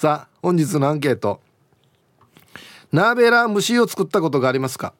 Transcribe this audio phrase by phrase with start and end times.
[0.00, 1.42] さあ本日のアンケート。
[2.90, 4.94] ナーベラ蒸しを作ったことがありますか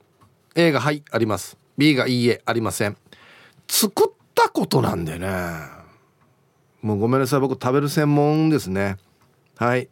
[0.54, 1.56] ？A がはいあります。
[1.78, 2.98] B がいいえありません。
[3.66, 5.26] 作ったことなんでね。
[6.82, 7.40] もうごめんなさい。
[7.40, 8.98] 僕食べる専門ですね。
[9.56, 9.88] はい。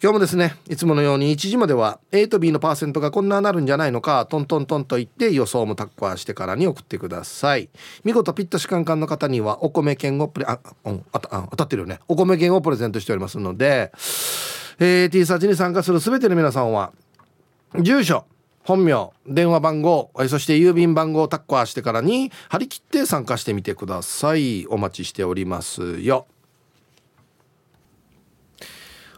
[0.00, 7.68] 今日もですねいつものように1時までは A と B のパーセントがこんななるんじゃないのかトントントンと言って予想もタッコアしてからに送ってください。
[8.04, 11.98] 見事ピッタシカンカンの方にはお米券をプレあ、うん、ああ当たってるよね。
[12.06, 13.90] お米券をプレゼントしておりますので、
[14.78, 16.92] えー、T サーチに参加する全ての皆さんは
[17.80, 18.24] 住所
[18.68, 24.66] 本名電話番号そして郵便番号をタッコアしてからに張り切って参加してみてください。
[24.66, 26.26] お待ちしておりますよ。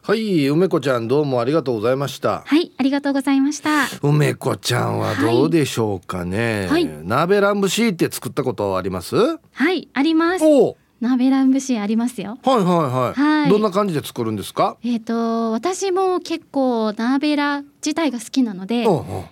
[0.02, 2.44] はい梅子ちゃんどうもありがとうございました。
[2.46, 3.86] はいありがとうございました。
[4.02, 9.16] 梅子ちゃんはどうでしょうかね、はい、鍋ランブシーって作ったことあります？
[9.16, 10.44] はいあります。
[10.44, 12.38] お鍋ラン節ありますよ。
[12.42, 13.20] はいはいはい。
[13.20, 14.76] はい、どんな感じで作るんですか？
[14.84, 18.86] えっ、ー、と私も結構鍋ラ自体が好きなので、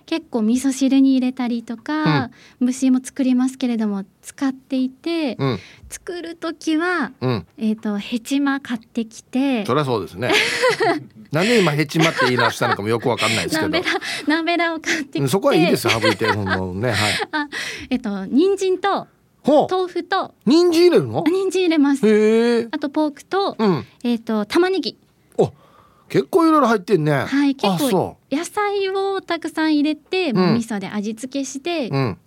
[0.07, 9.63] 結構味噌汁に入れたりとか、うん、蒸しも作りますけれども使っていて、うん、作る時は、うん、えっ、ー、とヘチマ買ってきて。
[9.65, 10.31] そりゃそうですね。
[11.31, 13.69] なんで今ヘチマって言い直したのかもよくわかんないですけど。
[13.69, 13.91] 鍋ラ
[14.27, 15.27] 鍋ラを買ってきて。
[15.27, 16.97] そこはいいです省いてもうねはい。
[17.31, 17.47] あ
[17.91, 19.07] えっ、ー、と人参と
[19.45, 21.23] 豆腐と人参入れるの？
[21.25, 22.07] 人参入れます。
[22.07, 24.97] へあとポークと、うん、えっ、ー、と玉ねぎ。
[25.37, 25.51] お
[26.09, 27.11] 結構いろいろ入ってんね。
[27.11, 32.17] はい結構野菜をたくさん入れて、うん、味噌で味付けして、うん。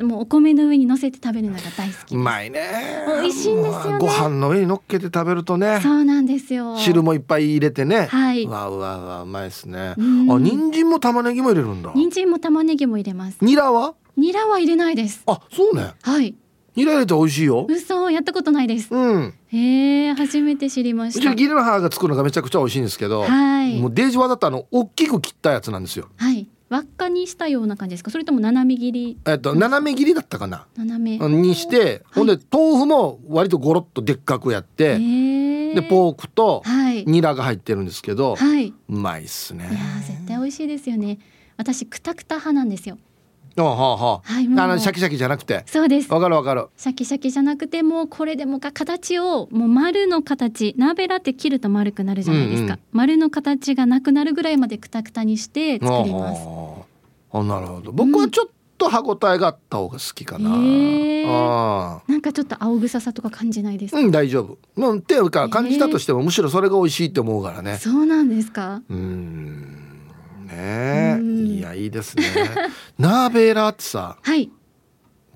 [0.00, 3.04] もうお米の上に乗せて食べるのが大好きうまいね。
[3.20, 5.80] 美味しいんですよ、ね、ご飯の上に乗っけて食べるとね。
[5.82, 6.78] そうなんですよ。
[6.78, 8.06] 汁もいっぱい入れてね。
[8.06, 8.46] はい。
[8.46, 9.90] わうわうわうまいですね。
[9.90, 11.92] あ人参も玉ねぎも入れるんだ。
[11.94, 13.36] 人参も玉ねぎも入れます。
[13.42, 13.94] ニラは？
[14.16, 15.22] ニラは入れないです。
[15.26, 15.92] あそうね。
[16.00, 16.34] はい
[16.76, 17.66] ニラ入れて美味しいよ。
[17.68, 18.94] 嘘やったことないです。
[18.94, 19.34] うん。
[19.48, 21.20] へえ初めて知りました。
[21.20, 23.80] うちのギリの母が作るのがめちゃくちゃ美味しいんですけどはい。
[23.80, 26.08] もうデージワだったの大きく切ったやつなんですよ。
[26.16, 26.46] はい。
[26.68, 28.10] 輪っかにしたような感じですか？
[28.10, 29.18] それとも斜め切り？
[29.24, 30.66] えっと斜め切りだったかな。
[30.76, 31.28] 斜め。
[31.28, 36.64] にして、ほんで豆腐も割とゴロッとでっかくやってでポークと
[37.06, 39.68] ニラが入ってるんですけど、はい、うまいっすね。
[39.70, 41.18] いや絶対美味しいですよね。
[41.56, 42.98] 私くたくた派なんですよ
[43.64, 45.64] あはあはあ、はい、あのシャキシャキじゃなくて。
[45.66, 46.12] そうです。
[46.12, 46.66] わかるわかる。
[46.76, 56.42] シャキシャキじゃなくてもうこれでもか形をもう丸の形鍋ラって切ると丸くなるじゃないですか、うんうん、丸の形がなくなるぐらいまでくたくたにして作ります。
[57.32, 57.92] あなるほど。
[57.92, 58.46] 僕はちょっ
[58.78, 64.58] と歯ごたえがあった方が好きかな、うん、あなんかちょっと青臭さとか感じないですうん大丈夫。
[64.76, 67.78] うんっていうか感じたとしてもむしろそれが美味しいって思うからね。
[67.78, 68.82] そうなんですか？
[68.90, 69.75] うん
[70.56, 71.20] ね。
[71.22, 72.24] いやいいですね。
[72.98, 74.50] ナーベーラーってさ、はい、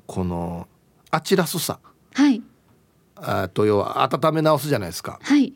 [0.07, 0.67] この
[1.11, 1.79] あちらすさ
[2.15, 2.43] はい。
[3.17, 5.19] あと要は温め直すじゃないですか。
[5.23, 5.53] はい。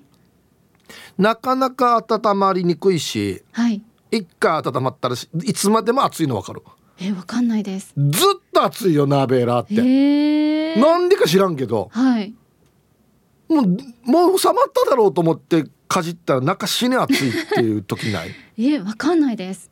[1.16, 6.62] なかなか温まりにくいし、はい、一回温まったらいつまでも熱いの分かる。
[7.00, 7.92] えわかんないです。
[7.96, 10.80] ずっと熱いよナーベーラーって。
[10.80, 11.88] なんでか知らんけど。
[11.92, 12.34] はい。
[13.48, 13.66] もう
[14.04, 18.30] もう収まっただろうと思ってかじったら中死ね熱いっていう時ない？
[18.58, 19.70] えわかんないです。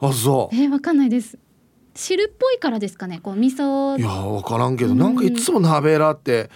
[0.00, 0.56] あそう。
[0.56, 1.38] えわかんないです。
[1.94, 3.98] 汁っぽいからですかねこう味噌。
[3.98, 6.50] いやわからんけど、うん、なんかいつも鍋ラって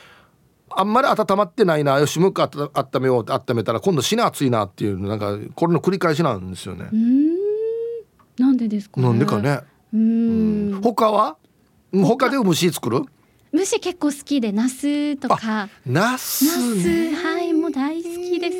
[0.68, 6.88] あんまり温まってないなよしもう一回温めようって温めたら今度死ね熱いなっていうなんかこれの繰り返しなんですよね。
[6.92, 7.30] うん。
[8.38, 9.60] なんでですか、ね、なんでかね。
[9.94, 10.80] うん。
[10.82, 11.36] 他は？
[11.92, 13.02] 他で蒸し作る？
[13.52, 15.68] 蒸し結構好きでナスとか。
[15.84, 16.44] ナス、
[16.76, 18.56] ね、はいもう大好きです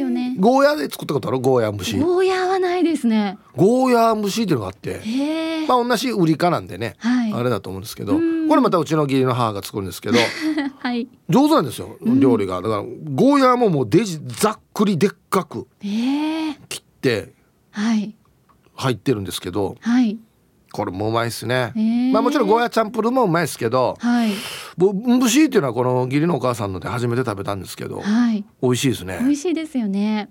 [0.00, 0.34] よね。
[0.38, 1.40] ゴーヤで作ったことある？
[1.40, 1.98] ゴーヤ蒸し。
[1.98, 3.38] ゴーヤはないですね。
[3.54, 5.00] ゴーヤ蒸しっていうのがあって。
[5.68, 8.14] まあ同じ売りかなんでね、はい、あれだと思うんですけど。
[8.50, 10.18] これまたうちの義理の母が作るんですけど、
[10.80, 12.56] はい、上手なんですよ料理が。
[12.60, 17.32] だからゴーヤももうデジざっくりでっかく切って
[18.74, 20.18] 入ってるんですけど、はい
[20.72, 21.72] これもうまいですね、
[22.12, 24.32] まあもちろんゴーヤチャンプルーもうまいですけど、はい、
[24.76, 29.18] ブンブシーっていうのはこの義理のお母さんので初めて食べたんですけど、はい、美味しいですね。
[29.20, 30.30] 美味しいですよね。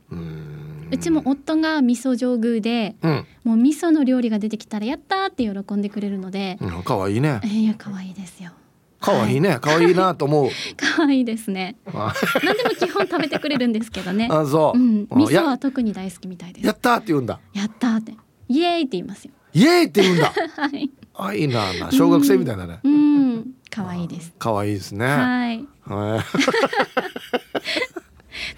[0.92, 7.42] うちも夫が味噌上宮で、うん、もう味噌の料理が出てきたらやったって喜んでくれるので、うん、可愛いね。
[7.44, 8.52] いや可愛いですよ。
[9.00, 9.60] 可愛いね。
[9.62, 10.50] 可愛いなと思う。
[10.98, 11.78] 可愛いですね。
[11.94, 14.28] 何でも基本食べてくれるんですけどね。
[14.32, 16.66] あそう、うん、味噌は特に大好きみたいです。
[16.66, 17.40] やったって言うんだ。
[17.54, 18.14] やったって。
[18.50, 20.32] イエーイって言いますよイエーイって言うんだ。
[20.56, 20.90] はい。
[21.16, 21.62] あいいな
[21.92, 22.80] 小学生みたいだね。
[22.84, 23.54] うん。
[23.70, 24.34] 可愛いです。
[24.40, 25.06] 可愛いですね。
[25.06, 25.68] はい。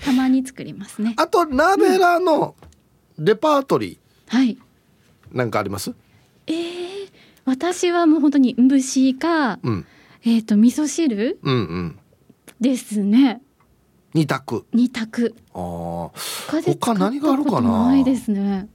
[0.03, 1.13] たまに作りますね。
[1.17, 2.55] あとナベラの
[3.17, 4.57] レパートリー、はい。
[5.31, 5.93] なんかあります？
[6.47, 7.09] えー、
[7.45, 9.85] 私はもう本当に蒸しか、うん、
[10.25, 11.99] えっ、ー、と味噌汁、うんうん、
[12.59, 13.41] ですね。
[14.13, 14.65] 二択。
[14.73, 15.35] 二択。
[15.53, 16.19] ああ
[16.79, 18.67] 他何があるかなないですね。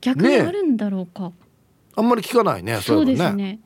[0.00, 1.32] 逆にあるんだろうか、ね、
[1.96, 3.60] あんまり聞かないねそうですね。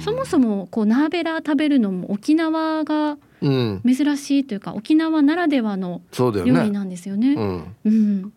[0.00, 7.32] そもそもこうナーベラ食べるのも沖縄が珍しいというか、うん、沖縄ならではの料理なんですよね。
[7.32, 8.32] うよねうん、うん、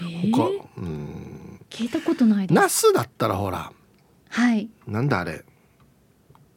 [0.00, 1.60] えー、うん。
[1.70, 2.54] 聞いたことないです。
[2.54, 3.72] ナスだったらほら。
[4.28, 4.68] はい。
[4.86, 5.44] なんだあれ。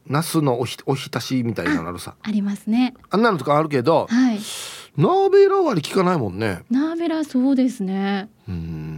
[0.07, 2.15] ナスのおひおひたしみたいなのあるさ。
[2.21, 2.93] ありますね。
[3.09, 4.39] あんなのとかあるけど、はい、
[4.97, 6.59] ナーベラ割り聞かないもんね。
[6.69, 8.29] ナーベラそうですね。
[8.47, 8.94] うん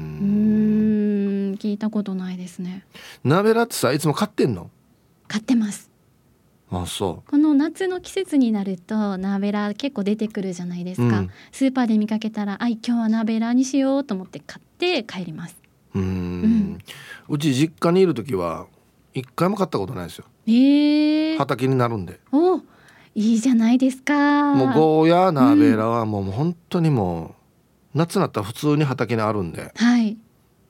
[1.57, 2.85] 聞いたことないですね。
[3.23, 4.69] ナーベラってさいつも買ってんの？
[5.27, 5.91] 買ってます。
[6.69, 7.29] あそう。
[7.29, 15.55] この夏の季節になるとナーベラ結構出てくるじゃないですか、うん、スーパーで見かけたらあ今日はナーベラにしようと思って買って帰ります。
[15.95, 16.77] うん、
[17.29, 18.67] うち実家にいる時は
[19.13, 20.25] 一回も買ったことないですよ。
[20.45, 22.19] えー、畑になるんで。
[22.31, 22.57] お
[23.15, 24.53] いいじゃないですか。
[24.53, 27.35] もうゴーヤーナーベーラはもう本当にも
[27.95, 29.71] う夏になったら普通に畑にあるんで。
[29.75, 30.17] はい。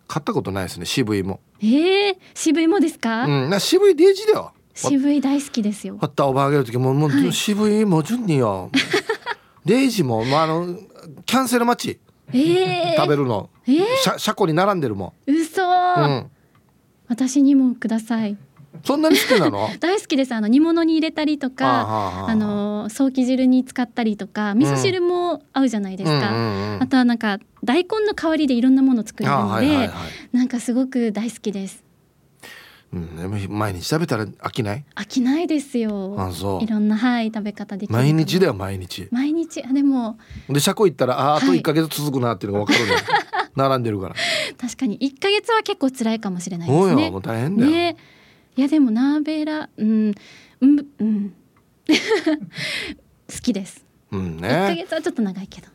[0.07, 1.39] 買ったことないですね渋いも。
[1.61, 3.25] ええー、渋いもですか？
[3.25, 4.53] うん、な渋いデージだよ。
[4.73, 5.97] 渋い大好きですよ。
[6.01, 8.69] あったおばあげる時ももう、はい、渋いも順によ。
[9.65, 10.77] デイジもまああの
[11.25, 11.99] キャンセル待ち。
[12.33, 15.65] えー、食べるの、えー、車庫に並んでるもん嘘、う
[16.03, 16.29] ん、
[17.07, 18.35] 私にもください
[18.83, 19.69] そんなに好きなの？
[19.79, 20.33] 大好きです。
[20.33, 29.89] あの煮物に入れたりとかあのソーキ汁に使ったりとか味噌汁も合うじゃないですか、うんうんうん、あとはなんか大根の代わりでいろんなもの作れるので、はいはいはい、
[30.31, 31.83] なんかすごく大好きです。
[32.93, 34.85] うん、毎日食べたら飽きない？
[34.95, 36.15] 飽きないですよ。
[36.17, 36.63] あそう。
[36.63, 39.09] いろんなはい食べ方できる毎日だよ毎日。
[39.11, 39.61] 毎日？
[39.61, 43.03] あでもで車庫行ったらああと1か月続くなっていうのが分かるの、はい、
[43.57, 44.15] 並んでるから。
[44.57, 44.97] 確かに。
[44.99, 47.11] 1か月は結構辛いかもしれないですね。
[47.11, 47.97] もう大変だよ、ね、
[48.57, 50.15] いやでもナーベラうん
[50.61, 51.33] うんうん。
[51.87, 51.93] 好
[53.41, 53.85] きです。
[54.11, 54.47] うんね。
[54.47, 55.67] 1か月はちょっと長いけど。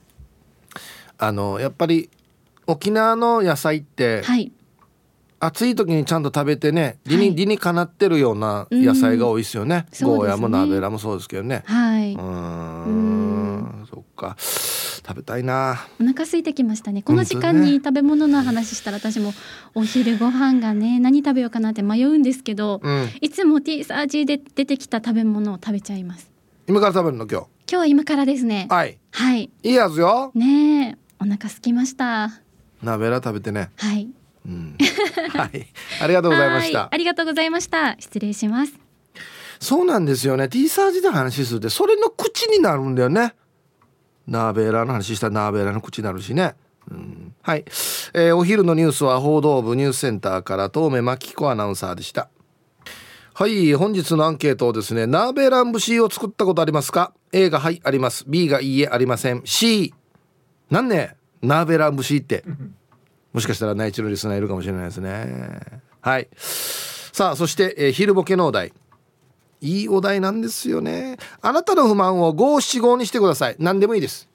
[1.19, 2.11] あのやっぱり
[2.67, 4.51] 沖縄の野菜って、はい。
[5.39, 11.63] 暑い時にちゃんと食べてね理に,、理にかなってるような野菜が多いですよね、うん、ゴーヤもナベラもそうですけどね。
[11.67, 12.15] はい。
[12.15, 13.22] うん
[13.91, 14.37] そっか。
[14.39, 15.87] 食べたいな。
[16.01, 17.03] お腹空いてきましたね。
[17.03, 19.33] この時間に食べ物の話したら私も
[19.75, 26.31] お昼ご飯がね何食べようかなって迷うんですけど、うん、いつもティーサージで出てきた食べ物を食べちゃいます。
[26.69, 27.27] 今から食べるの？
[27.27, 27.47] 今日。
[27.47, 28.69] 今日は今からですね。
[28.71, 28.99] はい。
[29.11, 29.51] はい。
[29.63, 30.31] いいやつよ。
[30.35, 32.31] ねお腹空きました。
[32.83, 33.71] ナベラ食べてね。
[33.77, 34.09] はい。
[34.45, 34.77] うん、
[35.31, 35.67] はい、
[36.01, 36.89] ありがとうございました。
[36.91, 37.97] ありがとうございました。
[38.01, 38.73] 失礼します。
[39.61, 40.49] そうなんですよね。
[40.49, 43.35] T サージで話するってそれの口になるんだよね。
[44.27, 46.55] ナーベーラーの話したらナーベーラーの口になるしね。
[46.91, 47.65] うん、はい、
[48.15, 52.29] えー、お昼のニュースは報道部ニュースセンターから東目真紀子アナウンサーでした。
[53.35, 53.73] はい。
[53.75, 58.25] 本日のアンケートをですねナーベラン節を作ったことありますか？A がはいあります。
[58.27, 59.43] B がいいえありません。
[59.45, 59.95] C
[60.71, 62.45] なんねナーベラン節って？
[63.33, 65.61] もしかしたら内地のリスナーいるかもしれないですね。
[66.01, 66.29] はい。
[66.37, 68.73] さあそして、えー、昼ボケのお題
[69.63, 71.17] いいお題なんですよね。
[71.41, 73.57] あなたの不満を五七五にしてください。
[73.59, 74.29] 何でもいいです。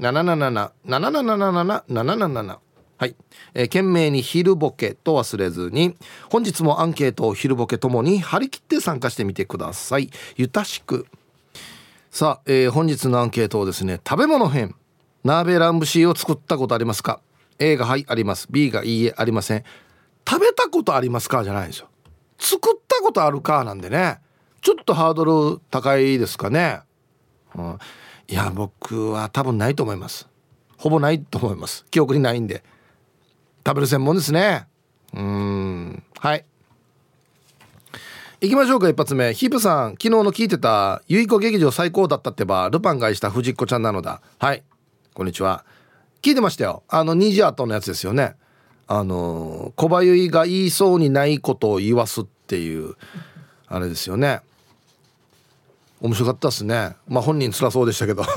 [0.00, 2.58] 777-777-777
[2.98, 3.16] はい、
[3.54, 5.96] えー、懸命に昼ボケと忘れずに。
[6.30, 10.10] 本日もアンケートを昼ボケともに張り切って参加してみてください。
[10.36, 11.06] ゆたしく。
[12.10, 14.74] さあ、えー、本日のアンケートをですね食べ物編。
[15.24, 17.20] ナーベラン節を作ったことありますか
[17.58, 18.48] ？A がはいあります。
[18.50, 19.64] B がいいえありません。
[20.26, 21.44] 食べたことありますか？
[21.44, 21.88] じゃないんですよ。
[22.38, 23.64] 作ったことあるか？
[23.64, 24.18] なんでね。
[24.62, 26.80] ちょっとハードル高いですかね、
[27.56, 27.78] うん、
[28.28, 30.28] いや僕は多分ないと思います。
[30.78, 31.84] ほぼないと思います。
[31.90, 32.64] 記憶にないんで。
[33.66, 34.66] 食べる専門ですね。
[35.14, 36.02] うん。
[36.18, 36.44] はい。
[38.40, 39.34] 行きましょうか一発目。
[39.34, 44.62] ヒープさん昨日の聞いてた「結子劇場最高だったってばルパンがした藤子ちゃんなのだ」はい。
[45.14, 45.64] こんにちは。
[46.22, 46.84] 聞いてましたよ。
[46.88, 48.36] あのニジアトのやつですよね。
[48.86, 52.94] あの小林が言いそうにないことを言わすっていう
[53.66, 54.40] あれですよね。
[56.02, 56.96] 面白かったですね。
[57.06, 58.24] まあ本人辛そうでしたけど。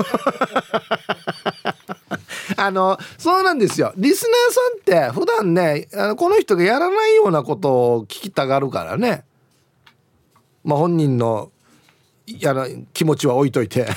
[2.58, 3.92] あのそうなんですよ。
[3.96, 9.24] リスナーさんって普段ねあのこの人がやらないようなことを聞きたがるからね。
[10.62, 11.50] まあ本人の
[12.46, 13.88] あの気持ちは置いといて。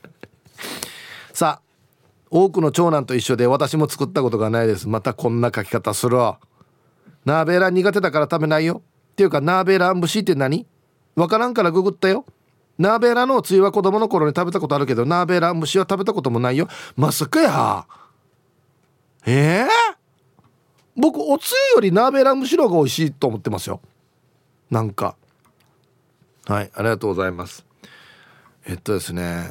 [1.32, 1.66] さあ
[2.30, 4.86] 多くの長男と一緒で私も作ったことがないです。
[4.86, 6.18] またこんな書き方する。
[7.24, 8.82] ナーベーラ苦手だから食べないよ。
[9.12, 10.66] っていうかナーベーラン節って何？
[11.14, 12.26] わからんからググったよ。
[12.78, 16.68] ナーベラのつゆは子供の頃に食べたことあるけどナーベーラン節は食べたこともないよ。
[16.96, 17.86] まさかや
[19.24, 19.66] ええー、
[20.94, 23.80] 僕おつゆよりナーベラン節の方が美味しいと思ってますよ。
[24.70, 25.16] なんか。
[26.46, 27.64] はいありがとうございます。
[28.66, 29.48] えっとですね。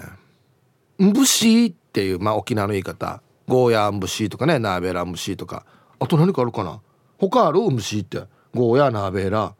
[1.01, 3.21] んぶしっていうまあ沖縄の言い方。
[3.47, 5.65] ゴーヤーんぶしとかねナーベラんぶしとか。
[5.99, 6.79] あと何かあるかな？
[7.17, 7.59] 他ある？
[7.61, 8.23] んぶしって。
[8.53, 9.55] ゴーヤーナーベラ。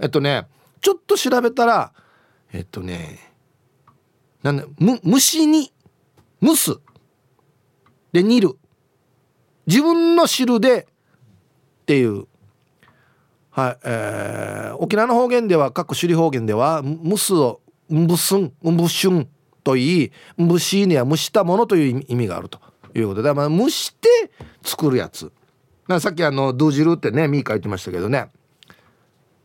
[0.00, 0.46] えっとね
[0.80, 1.92] ちょっと調べたら
[2.52, 3.18] えっとね
[4.42, 5.72] なんだむ虫に
[6.42, 6.76] 蒸す。
[8.12, 8.56] で煮る。
[9.66, 10.82] 自分の汁で
[11.82, 12.26] っていう。
[13.50, 17.60] はい、えー、沖縄の方言では各首里方言では蒸すを
[17.92, 19.28] んぶすんんぶしゅん
[19.64, 22.60] といい蒸しには蒸したものという意味があると。
[22.94, 24.08] いうことで、まあ、蒸して
[24.62, 25.30] 作るやつ。
[25.86, 28.30] なさっきあのドゥ汁ってねミー書いてましたけどね。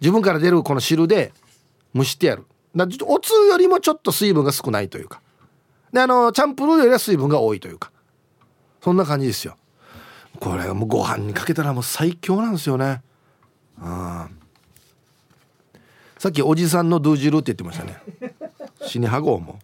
[0.02, 1.34] 自分から出るこの汁で
[1.96, 2.46] 蒸してやる。
[2.76, 5.22] だおつよりもちょっと水分が少ないというか。
[5.92, 7.92] であのチャンプルーよりは水分が多いというか。
[8.82, 9.58] そんな感じですよ。
[10.40, 13.02] これもうご飯にかけたらもう最強なんですよね。
[13.80, 14.28] あ
[16.18, 18.02] さっきおじさんのドゥ汁って言ってましたね。
[18.82, 19.60] 死にはごうも。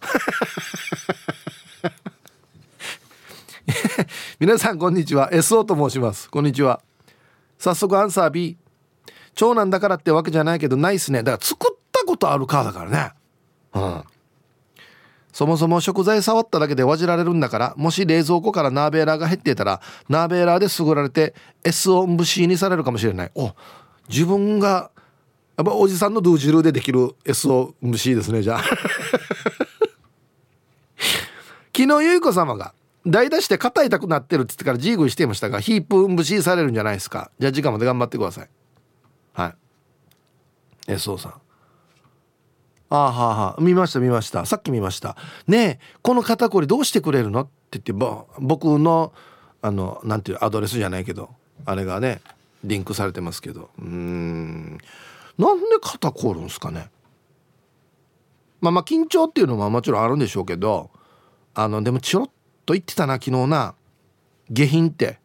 [4.38, 5.30] 皆さんこんにちは。
[5.32, 6.30] SO と申します。
[6.30, 6.80] こんにちは。
[7.58, 8.56] 早速アンサー B
[9.34, 11.22] 長男だからってわけじゃないけどないっすね。
[11.22, 11.75] だから作っ
[12.06, 13.12] ことあるかだからね。
[13.74, 14.04] うん。
[15.36, 23.30] そもそも食材触っただけでわじられるんだからもし冷蔵庫からナーベーラーが減ってたらナーベーラーでぐられて S をムシにされるかもしれない。
[23.34, 23.52] お
[24.08, 24.90] 自分が
[25.58, 28.62] やっぱおじさんのドゥージルでできる S をムシですねじゃあ。
[31.76, 32.72] 昨日ゆい子様が
[33.06, 37.30] 代打して肩痛くなってるって言ってからジーグルしていましたがヒープ無視されるんじゃないですか。
[37.38, 38.48] じゃあ時間まで頑張ってください。
[39.34, 39.54] は
[40.88, 40.92] い。
[40.92, 41.34] SO さん
[42.96, 44.46] ああはあはあ見ました見ました。
[44.46, 45.16] さっき見ました。
[45.46, 47.42] ねえこの肩こりどうしてくれるの？
[47.42, 49.12] って言って僕の
[49.60, 51.28] あのなんていうアドレスじゃないけど
[51.66, 52.22] あれがね
[52.64, 53.68] リンクされてますけど。
[53.78, 54.78] うん。
[55.36, 56.88] なんで肩こるんですかね？
[58.62, 60.90] まあまあ緊張っていうのももちろんあるんでしょうけど
[61.54, 62.26] あのでもチロッ
[62.64, 63.74] と言ってたな昨日な。
[64.48, 65.18] 下品って。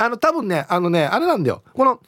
[0.00, 1.62] あの多分ねあのねあれなんだよ。
[1.72, 2.00] この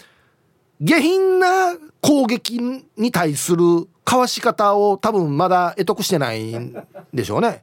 [0.81, 2.59] 下品な攻撃
[2.97, 6.75] に対するかわし方を多分まだ得得してないん
[7.13, 7.63] でしょうね。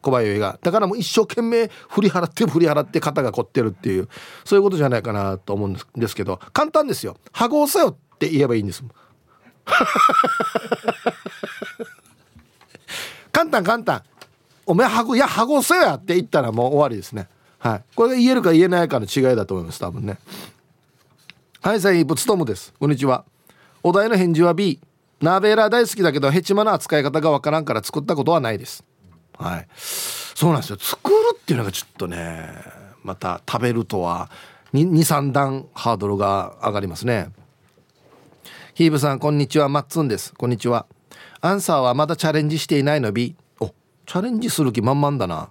[0.00, 0.58] 小林が。
[0.62, 4.08] だからもう一生懸命振り払って振り払って肩が凝ってるっていう
[4.44, 6.40] そういうことじゃないかなと思うんですけど。
[6.52, 8.84] 簡単ですよ「羽子さよ」って言えばいいんです
[13.32, 14.02] 簡単簡単。
[14.66, 17.28] お前はぐいやはごせやって言ったらもう終わりですね。
[17.58, 17.82] はい。
[17.94, 20.18] これが言えるか言えないかの違いだと思います多分ね。
[21.62, 22.74] はいさいつともです。
[22.80, 23.24] こんにちは。
[23.84, 24.80] お題の返事は B
[25.20, 28.82] ナーベーラー大好きだけどヘチマの扱い方がわからんから作ったことはないです。
[29.38, 29.68] はい。
[29.76, 30.76] そうなんですよ。
[30.80, 32.48] 作るっていうのがちょっとね
[33.04, 34.28] また食べるとは
[34.74, 37.28] 23段ハードルが上がりますね。
[38.74, 39.68] ヒーブさんこんにちは。
[39.68, 40.34] マッツンです。
[40.34, 40.86] こんにちは。
[41.42, 45.50] アンサーはまだチャレンジしていないの B おチャレンジする気満々だな。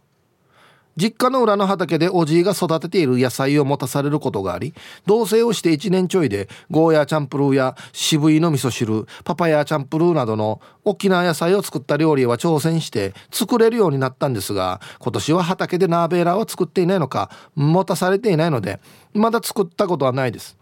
[0.98, 4.74] 実家の裏の畑でおじいが育てている野菜を持たされることがあり
[5.06, 18.80] 同棲をして1年ちょいでゴーヤーチャンプルーや渋いの味噌汁パパヤーチャンプルーなどの大きな野菜を作った料理は挑戦して作れるようになったんですが今年は畑でナーベーラーを作っていないのか持たされていないので
[19.14, 20.58] まだ作ったことはないです。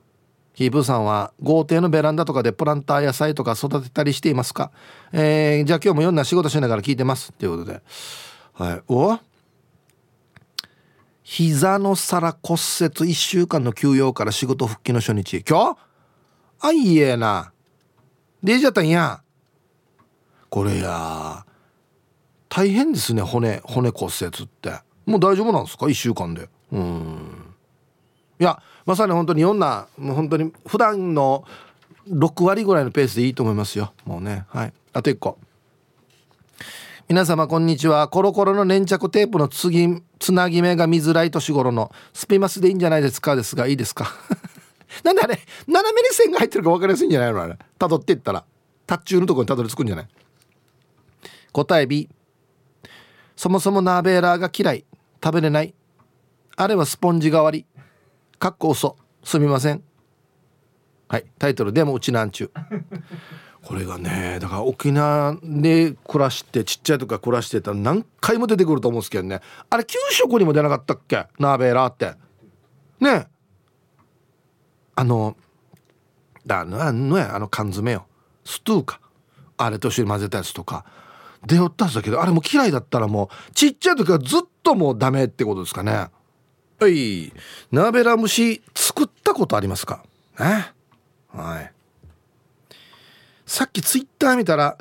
[0.54, 4.72] ヒープーさんは豪邸のベランダとかでプランター野菜とか育てたりしていますか？
[5.14, 7.32] えー、じゃあ今日もいろんな仕事しながら聞いてます。
[7.32, 7.82] ということで。
[8.56, 8.82] はい。
[8.90, 9.18] お？
[11.32, 15.44] 膝の皿骨折1週間の休養から仕事復帰の初日。
[15.48, 15.78] 今日？
[16.60, 17.52] あいえな。
[18.42, 19.22] でじゃったんや。
[20.50, 21.46] これや。
[22.50, 24.72] 大変ですね骨骨骨折って。
[25.06, 26.50] もう大丈夫なんですか？1週間で。
[26.72, 27.54] うん。
[28.40, 31.46] いやまさに本当にいろんなもう本当に普段の
[32.10, 33.94] 6割ぐらいのペースでいいと思いますよ。
[34.04, 34.46] もうね。
[34.48, 34.74] はい。
[34.94, 35.38] あと1個。
[37.10, 38.08] 皆様こんにちは。
[38.08, 44.14] コロコロの粘着テープの次つなぎ目が見づらい年頃のスピマスでいいんじゃないですかですがいいですか？
[45.04, 47.42] なんであれ斜めに線が入ってるか分かりやすいんじゃないの？
[47.42, 47.58] あれ。
[47.80, 48.46] 辿っていったら
[48.86, 50.08] タッチューのとこにたどり着くんじゃない？
[51.52, 52.08] 答え B
[53.36, 54.86] そもそもナーベーラーが嫌い。
[55.24, 55.74] 食べれない。
[56.58, 57.66] あれはスポンジ代わり。
[58.38, 58.96] かっこ嘘。
[59.24, 59.82] すみません。
[61.08, 61.26] はい。
[61.40, 61.74] タイトル。
[61.74, 62.52] でもうちなんちゅう。
[63.64, 69.42] これがねだから沖縄で暮らしてちっちゃい時から暮らしてたら何回も出てくると思うんですけどね。
[69.70, 71.28] あれ給食にも出なかったっけ？
[71.38, 72.14] ナーベラーって。
[73.00, 73.28] ね。
[74.96, 75.36] あの
[76.46, 78.08] だのやあの缶詰よ。
[78.44, 79.02] ストゥーか。
[79.58, 80.86] あれと一緒に混ぜたやつとか。
[81.46, 86.10] 出よったんだけどあれも嫌いだったらもうちっちゃい時はずっともうダメってことですかね。
[86.80, 87.32] はい。
[87.72, 90.04] ナーベラ蒸し作ったことありますか？
[90.40, 90.74] ね
[91.28, 91.74] はい。
[93.50, 94.78] さっきツイッター見たら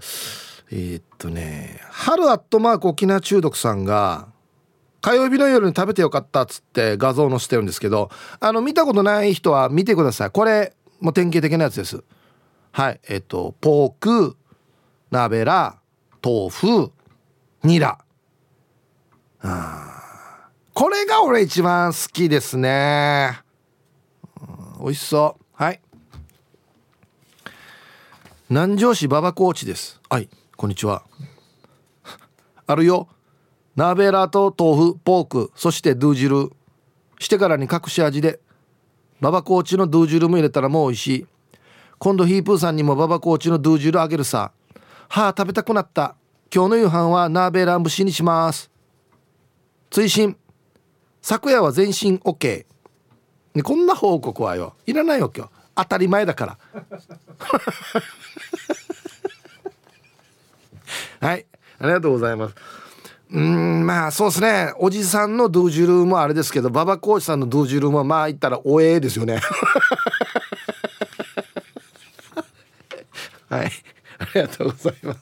[0.71, 4.29] えー、っとね春アットマーク沖縄中毒さんが
[5.01, 10.31] 火曜日の夜に食べてよかったっつって画像載せてるんですけどあの見たことない人は見てください。
[10.31, 12.05] これもう典型的なやつです。
[12.73, 13.01] はい。
[13.09, 14.37] えっとポーク
[15.11, 15.79] ナベラ
[16.23, 16.93] 豆腐
[17.65, 17.99] ニラ。
[19.41, 23.41] あこれが俺一番好きですね、
[24.79, 25.45] うん、美味しそう。
[25.55, 25.81] はい。
[28.51, 30.01] 南城市馬場コーチです。
[30.09, 31.03] はいこんにちは。
[32.67, 33.07] あるよ。
[33.77, 36.51] ナーベラーと豆腐ポークそしてドゥ汁
[37.19, 38.41] してからに隠し味で
[39.21, 41.27] ババコーチのドゥ汁も入れたらもう美味しい。
[41.99, 44.51] 今度ヒープーさんにもババコーチのドゥ汁あげるさ。
[45.11, 46.17] はあ食べたくなった。
[46.51, 48.71] 今日の夕飯はナーベラン節にします。
[49.91, 50.39] 追伸。
[51.21, 52.65] 昨夜は全身 OK
[53.53, 54.75] ね、こんな報告はよ。
[54.87, 56.59] いらないよ今日当たり前だから。
[61.29, 61.47] はい。
[61.79, 62.57] ありがとうございます。
[63.31, 64.73] うんまあそうですね。
[64.79, 69.41] おじさんのドゥージュルーもあれですけど馬場コーチさんのドゥージュルーもまあ言ったらおえですよね。
[73.49, 73.71] はい。
[74.19, 75.21] ありがとうございます。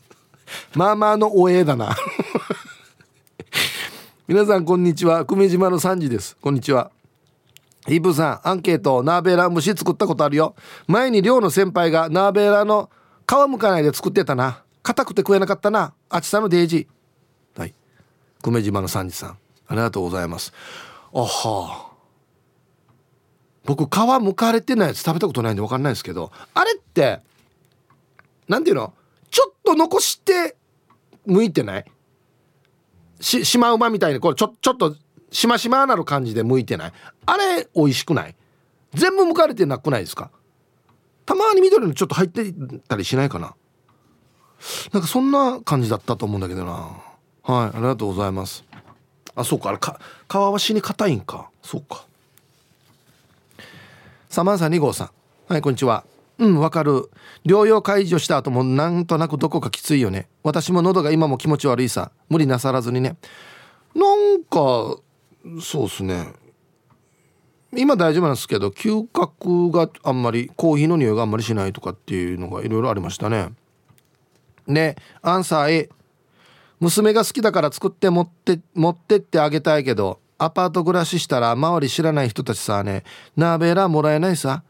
[0.75, 1.95] まあまあのおえだな。
[4.27, 5.27] 皆さんこんにちは。
[5.27, 6.37] 久米島の3時です。
[6.41, 6.91] こんにちは。
[7.89, 10.55] イブさんアンケートナーベーラ蒸し作ったことあるよ。
[10.87, 12.91] 前に寮の先輩がナーベーラの
[13.27, 14.63] 皮むかないで作ってたな。
[14.83, 15.95] 硬くて食えなかったな。
[16.09, 16.89] あちさのデイジ。
[17.57, 17.75] ーはい。
[18.43, 19.39] 久米島の三時さん。
[19.69, 20.53] ありがとうございます。
[21.13, 21.27] あは。
[21.83, 21.97] あ
[23.65, 27.21] 僕皮むかれてないやつ食べたことないんで分かんないですけどあれって
[28.47, 28.93] なんていうの？
[29.29, 30.57] ちょっと残して
[31.27, 31.85] 剥いてない？
[33.21, 34.95] ししまうまみたいにこれちょちょっと
[35.37, 36.93] しましまなる感じで剥いてない。
[37.27, 38.35] あれ美味しくない。
[38.95, 40.31] 全部剥かれてなくないですか？
[41.27, 42.55] たまに緑のちょっと入って
[42.89, 43.55] たりしないかな？
[44.95, 46.73] なんかそんな感じだったと思うんだけどな。
[47.43, 48.65] はいありがとうございます。
[49.35, 49.69] あそうか。
[49.69, 51.51] あれか皮は死に硬いんか。
[51.63, 52.07] そうか。
[54.31, 55.11] サマンサ2号さん。
[55.53, 56.07] はいこんにちは。
[56.39, 57.11] うんわかる。
[57.45, 60.29] 療養解除した後もなんとなくどこかきついよね。
[60.43, 62.11] 私も喉が今も気持ち悪いさ。
[62.31, 63.19] 無理なさらずにね。
[63.95, 64.97] なんか
[65.61, 66.33] そうっすね。
[67.77, 73.53] 今大丈夫なんですけど嗅覚があんまりコーヒーの匂いがあんまりしないとかっていうのがいろいろありましたね。
[74.67, 75.91] ねアンサー A
[76.81, 83.05] 娘が好きだから作って持って持ってってあげたいけどアパート暮らししたら周り知らない人たちさね
[83.37, 84.63] ナーベラもらえないさ。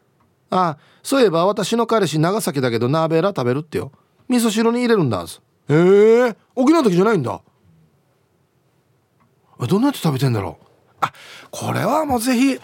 [0.48, 3.92] あそういえば私の彼氏長崎だけどナーベラ食べるってよ。
[4.28, 7.40] 味噌汁に入れるんだへえー、沖縄の時じゃないんだ。
[9.58, 10.65] どんなやって食べてんだろう。
[11.00, 11.12] あ
[11.50, 12.60] これはもうぜひ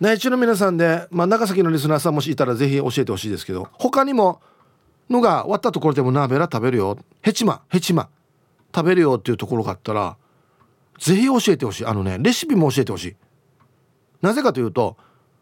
[0.00, 4.40] 内地の皆さんで、まあ、長崎のリスナーさんもしいたらぜひ教えてほしいですけど他にも
[5.08, 6.98] のが終わったところでもナーベラ食べるよ。
[7.22, 8.08] ヘチマヘチマ。
[8.74, 10.18] 食べるよっていうところがあったら
[10.98, 11.86] ぜひ教えてほしい。
[11.86, 13.16] あのねレシピも教えてほしい。
[14.20, 14.96] なぜかというと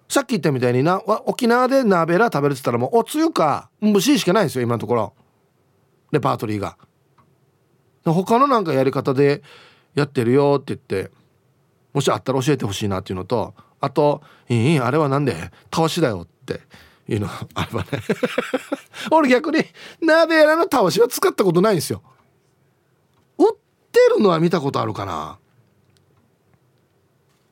[0.08, 5.14] さっき言ったみたいにな沖縄でナーベラ食べるって言ったらもうおつゆか蒸ししかないんですよ今のところ。
[6.12, 6.76] レパートリーが。
[8.04, 9.42] 他のなんかやり方で
[9.94, 11.10] やってるよって言って
[11.94, 15.50] もしあったら教えてほしいなっていうのとあと「いいあれはなんで？
[15.70, 16.60] たわしだよ」って
[17.08, 17.88] いうの あればね。
[19.10, 19.64] 俺逆に
[20.00, 22.02] ナーベラのたわしは使ったことないんですよ。
[23.38, 23.56] 売っ
[23.92, 25.38] てるのは見たことあるかな。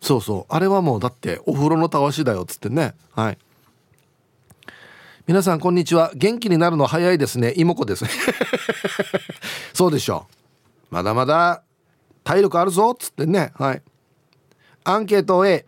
[0.00, 0.52] そうそう。
[0.52, 2.94] あれはもうだってお風呂のたわしだよっつってね。
[3.12, 3.38] はい。
[5.26, 6.10] 皆さんこんにちは。
[6.16, 7.54] 元気になるの早いですね。
[7.56, 8.04] 妹子です。
[9.72, 10.26] そうでしょ
[10.90, 10.94] う。
[10.94, 11.62] まだまだ
[12.24, 13.52] 体力あるぞっつってね。
[13.54, 13.82] はい。
[14.84, 15.64] アンケート A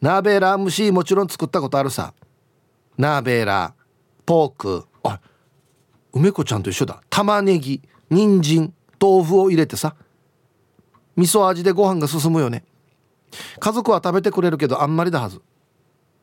[0.00, 2.14] ナーベーラー蒸しもちろん作ったことあるさ。
[2.98, 4.84] ナーベーラーポーク。
[5.04, 5.20] あ
[6.12, 7.02] 梅子ちゃんと一緒だ。
[7.10, 9.94] 玉ねぎ人参豆腐を入れてさ。
[11.16, 12.64] 味噌味でご飯が進むよね。
[13.60, 15.40] 家族は食べてくれるけどあんまりだはず。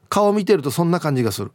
[0.09, 1.51] 顔見てるとそんな感じがする。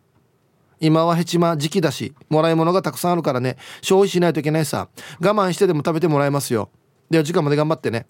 [0.81, 3.57] 今はヘチマ時期だしもらい物がたくさんあるからね。
[3.83, 4.88] 消費しないといけないさ。
[5.21, 6.71] 我慢してでも食べてもらえますよ。
[7.11, 8.07] では時間まで頑張ってね。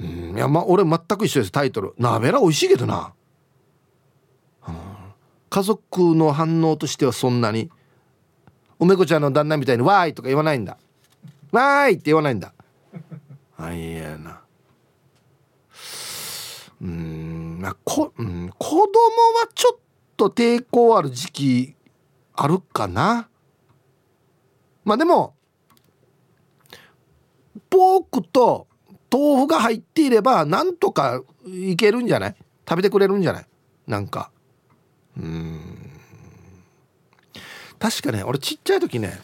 [0.00, 0.36] うん。
[0.36, 1.52] いやま俺全く一緒です。
[1.52, 1.94] タイトル。
[1.98, 3.14] なべら美味しいけどな、
[4.68, 4.74] うん、
[5.48, 7.70] 家族の反応としてはそんなに。
[8.78, 10.76] 梅子ちゃんの旦那みたいに「わーい!」とか言わないんだ
[11.50, 12.52] 「わーい!」って言わないんだ。
[13.56, 14.42] あいやな。
[16.82, 17.58] うん。
[17.62, 19.78] まあこ、うん、子供はちょっ
[20.16, 21.74] と抵抗ある時期
[22.34, 23.28] あるかな。
[24.84, 25.34] まあでも
[27.70, 28.65] ポークと
[29.12, 32.36] 豆腐が入っていればなんとかいけるんじゃない？
[32.68, 33.46] 食べてくれるんじゃない？
[33.86, 34.30] なんか。
[35.16, 35.92] うん。
[37.78, 39.20] 確かね俺ちっちゃい時ね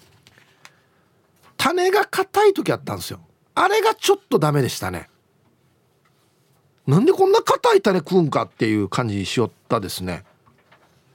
[1.56, 3.20] 種が硬い時あったんですよ。
[3.54, 5.08] あれがちょっとダメでしたね。
[6.86, 10.24] なんでこんな硬い種食うんかっていう感じしよったですね。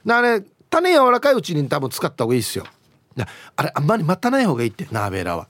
[0.08, 2.64] あれ種柔らかいうちに多分使った方がいいですよ。
[3.56, 5.48] あれあんまり待たない方がいいってナーベーラは。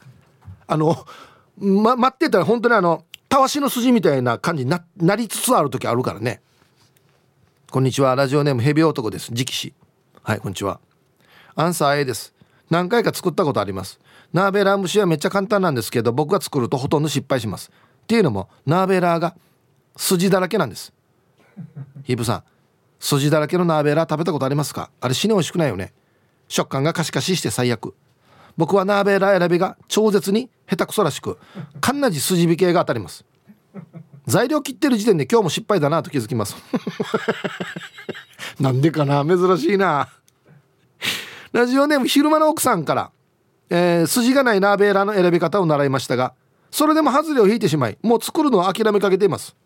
[0.67, 1.07] あの、
[1.57, 6.41] ま、待ってたら本当にあのたわしの筋みたいな感じになりつつある時あるからね。
[7.71, 8.15] こんにちは。
[8.17, 9.33] ラジオネームヘビ男です。
[9.33, 9.75] 直視。
[10.23, 10.81] はいこんにちは。
[11.55, 12.33] アンサー A です。
[12.71, 14.01] 何回か作ったことあります。
[14.33, 17.71] ナーベラー蒸しはめっちゃ簡単なんですけど僕が作るとほとんど失敗します。
[18.05, 19.37] っていうのもナーベラーが
[19.97, 20.95] 筋だらけなんです。
[22.05, 22.45] ヒープさん。
[22.99, 24.91] 筋だらけのナーベラー食べたことありますか？
[25.03, 25.93] あれ死に美味しくないよね。
[26.49, 27.95] 食感がカシカシして最悪。
[28.57, 31.39] 僕はナーベラー選びが超絶に下手くそらしく
[31.81, 33.25] かんなじ筋引けが当たります。
[34.27, 36.57] 材料切ってる時点で今日も失敗だなと気づきます。
[38.61, 39.25] なんでかな？
[39.25, 40.09] 珍しいな。
[41.53, 43.11] ラジオネーム昼間の奥さんから、
[43.71, 46.35] えー、筋がないナーベーラーの選び方を習いましたが
[46.71, 49.57] それでも外れを引いてしまいもう作るのを諦めかけています。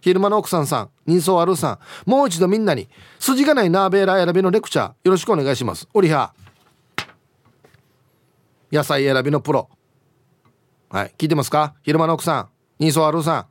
[0.00, 2.88] 昼間の奥さんさん人相あるさんもう一度みんなに
[3.20, 5.86] 筋がないナーベーラー選びのレクチャーよろしくお願いします。
[5.92, 6.32] オリハ
[8.72, 9.68] 野菜選びのプロ。
[10.92, 11.74] はい聞いてますか？
[11.82, 13.46] 昼間の奥さん人相あるさん。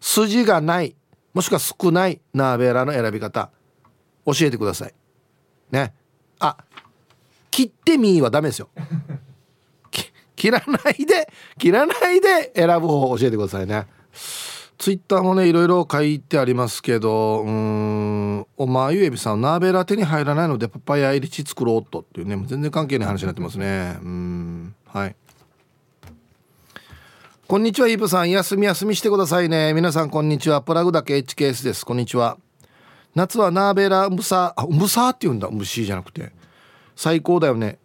[0.00, 0.94] 筋がない
[1.34, 3.50] もしくは少ないナーベラの選び方。
[4.24, 4.94] 教えてください。
[5.72, 5.92] ね。
[6.38, 6.56] あ
[7.50, 8.68] 切ってみーはダメですよ。
[10.36, 13.88] 切らないで切らないで選ぶ方を教えてくださいね。
[14.78, 22.00] ツイッターもねいろいろ書いてありますけどうんおまゆえびさんナーベラ手に入らないのでパパイヤ入りチ作ろうと。
[22.00, 23.98] っていうね全然関係ない話になってますね。
[24.00, 25.16] うんはい。
[27.50, 28.30] こんにちはイブさん。
[28.30, 29.74] 休み休みしてくださいね。
[29.74, 30.62] 皆さんこんにちは。
[30.62, 31.84] プラグだけ HKS です。
[31.84, 32.38] こんにちは。
[33.16, 35.48] 夏はナーベラムサあムサって言うんだ。
[35.50, 36.30] 虫じゃなくて。
[36.94, 37.80] 最高だよね。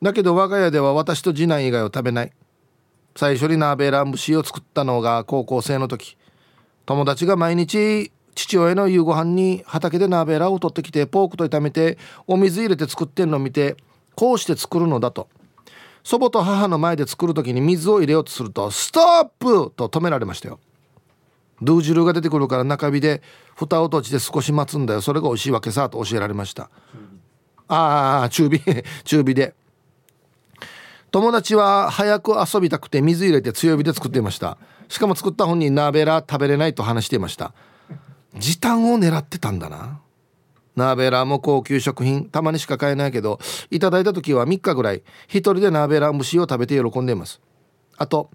[0.00, 2.32] だけど我が家では私と次男以外を食べない。
[3.14, 6.16] 最初にナーベラ虫を作ったのが高校生の時。
[6.86, 13.76] 友達が毎日父親の夕ご飯に畑でナーベラを取ってきてポークと炒めてお水入れて作ってんのを見て
[14.14, 15.28] こうして作るのだと。
[16.02, 20.58] 祖母と母の前で作る時に水を入れようとすると「ストップ!」と止められましたよ。
[21.62, 23.22] ドゥー汁が出てくるから中火で
[23.54, 25.02] 蓋を閉じて少し待つんだよ。
[25.02, 26.70] それが美味しいわけさと教えられました。
[27.68, 28.60] ああ中火
[29.04, 29.54] 中火で。
[31.10, 34.56] 友達は早く遊びたくて水入れて強火で作っていました。
[34.88, 37.52] しかも作った本人ナーベラ食べれないと話していました。
[38.38, 40.00] 時短を狙ってたんだな。
[40.76, 43.38] ナーベラーも高級食品たまにしか買えないけど
[43.70, 47.40] いただいた時は3日ぐらい一人でナーベラー蒸しを食べて喜んでいます。
[47.96, 48.30] あと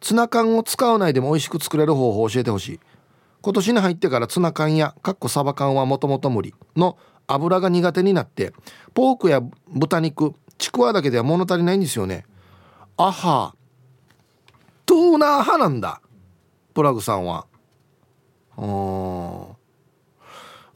[0.00, 2.80] ツナ缶を使わないでも美味しく作れる方法を教えてほしい。
[3.42, 8.52] 今年に入ってからツナ缶やかっこサバ缶はもともと無理の油が苦手になって
[8.94, 12.24] ポークや豚肉ちくわだけでは物足りないんですよね。
[12.96, 13.54] あは
[14.84, 16.00] トーナー派なんだ？
[16.74, 17.46] プラグさんは。
[18.56, 19.45] うん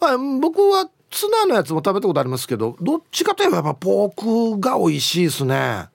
[0.00, 5.88] はい僕はツナのやつも食べたことありますけどどっちかといえばやっぱポークが美味しいですね。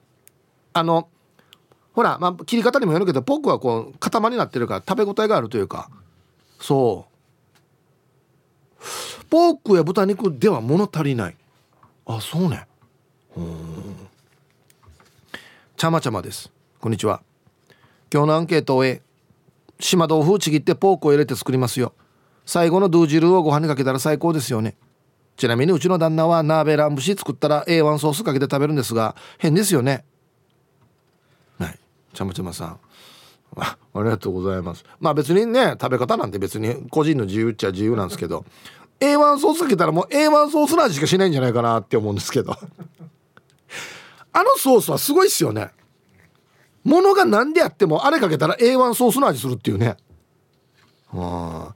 [0.74, 1.08] あの
[1.94, 5.90] ほら、まあ、切り方にもよるけどポークはこう塊になってるから食べ応えがあるというか。
[6.60, 7.16] そう。
[9.30, 11.36] ポークや豚肉では物足りない。
[12.06, 12.68] あそうね。
[13.36, 13.56] うん。
[15.78, 16.52] ちゃまちゃまです。
[16.80, 17.22] こんにちは。
[18.14, 19.02] 今日のアンケートを終え
[19.80, 21.94] 島豆腐をちぎってポークを入れて作りますよ。
[22.46, 24.76] 最後のドゥー汁をご飯にかけたら最高ですよね。
[25.38, 30.06] ちなみにうちの旦那はナーベラン節作ったら A1 ソースかけて食べるんですが変ですよね。
[31.60, 31.80] はい。
[32.14, 32.80] ちゃまちゃまさん。
[33.58, 34.86] あありがとうございます。
[35.00, 38.46] まあ別にね食べ方なんて別に個人の自由っちゃ自由なんですけど
[39.00, 42.56] A1 ソースかけたらもう A1 ソースの味しかしないんじゃないかなって思うんですけど。
[44.38, 45.72] あのソースはすごいっすよね。
[46.84, 49.96] ものが何であってもあれかけたら A1 ソースの味するっていうね。
[51.14, 51.68] うん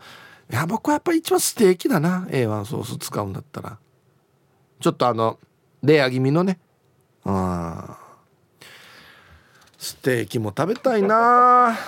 [0.52, 3.78] いや僕はやっぱり一番ステーキだな A1 ソース使うんだったら。
[4.80, 5.38] ちょっとあの
[5.84, 6.60] レア気味のね。
[7.26, 7.84] うん
[9.78, 11.78] ステーキも食べたいな。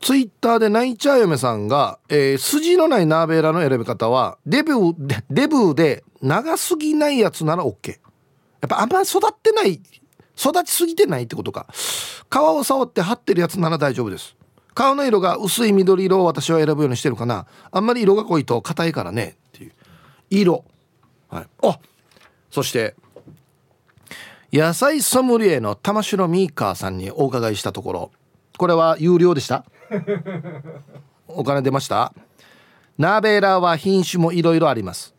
[0.00, 7.96] ツイッターで泣いちゃう嫁さんが、えー、筋のないナーベラの選び方はデブーデブーで長すぎないやつなら OK や
[8.66, 9.80] っぱあんまり育ってない
[10.36, 11.66] 育ちすぎてないってことか。
[12.30, 14.36] 皮を触って張ってるやつなら大丈夫です。
[14.74, 17.46] 皮の色が薄い緑色を私は選ぶようにしてるかな。
[17.70, 19.36] あんまり色が濃いと硬いからね。
[19.48, 19.72] っていう。
[20.30, 20.64] 色。
[21.28, 21.46] はい。
[21.62, 21.78] あ
[22.50, 22.94] そして
[24.52, 28.10] 野菜ソムリエの玉城ミーカーさんにお伺いしたところ。
[28.56, 29.64] これは有料でした？
[31.28, 32.12] お金出ました？
[32.98, 35.14] ナーベーラーは品種もいろいろあります。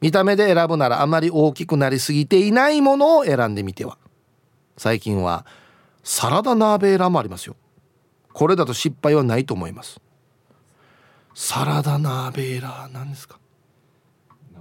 [0.00, 3.98] 見た目で選ぶならあまり大きくなりすぎていないものを選んでみては。
[4.78, 5.44] 最近は
[6.02, 7.56] サラダナーベーラーもありますよ
[8.32, 10.00] これだと失敗はないと思います。
[11.34, 13.38] サラダナーベーラーなんですか？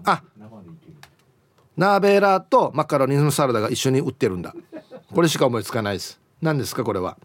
[0.04, 0.24] あ。
[1.78, 4.54] ナーベーラーとマカロニのサラダが一緒に売ってるんだ。
[5.14, 6.20] これしか思いつかないです。
[6.42, 6.84] 何ですか？
[6.84, 7.18] これは。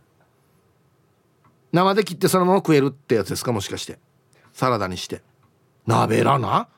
[1.73, 3.53] 生で切ってそのまま食えるってやつですか？
[3.53, 3.99] もしかして。
[4.53, 5.23] サラダにして。
[5.87, 6.69] ナーベーラーな？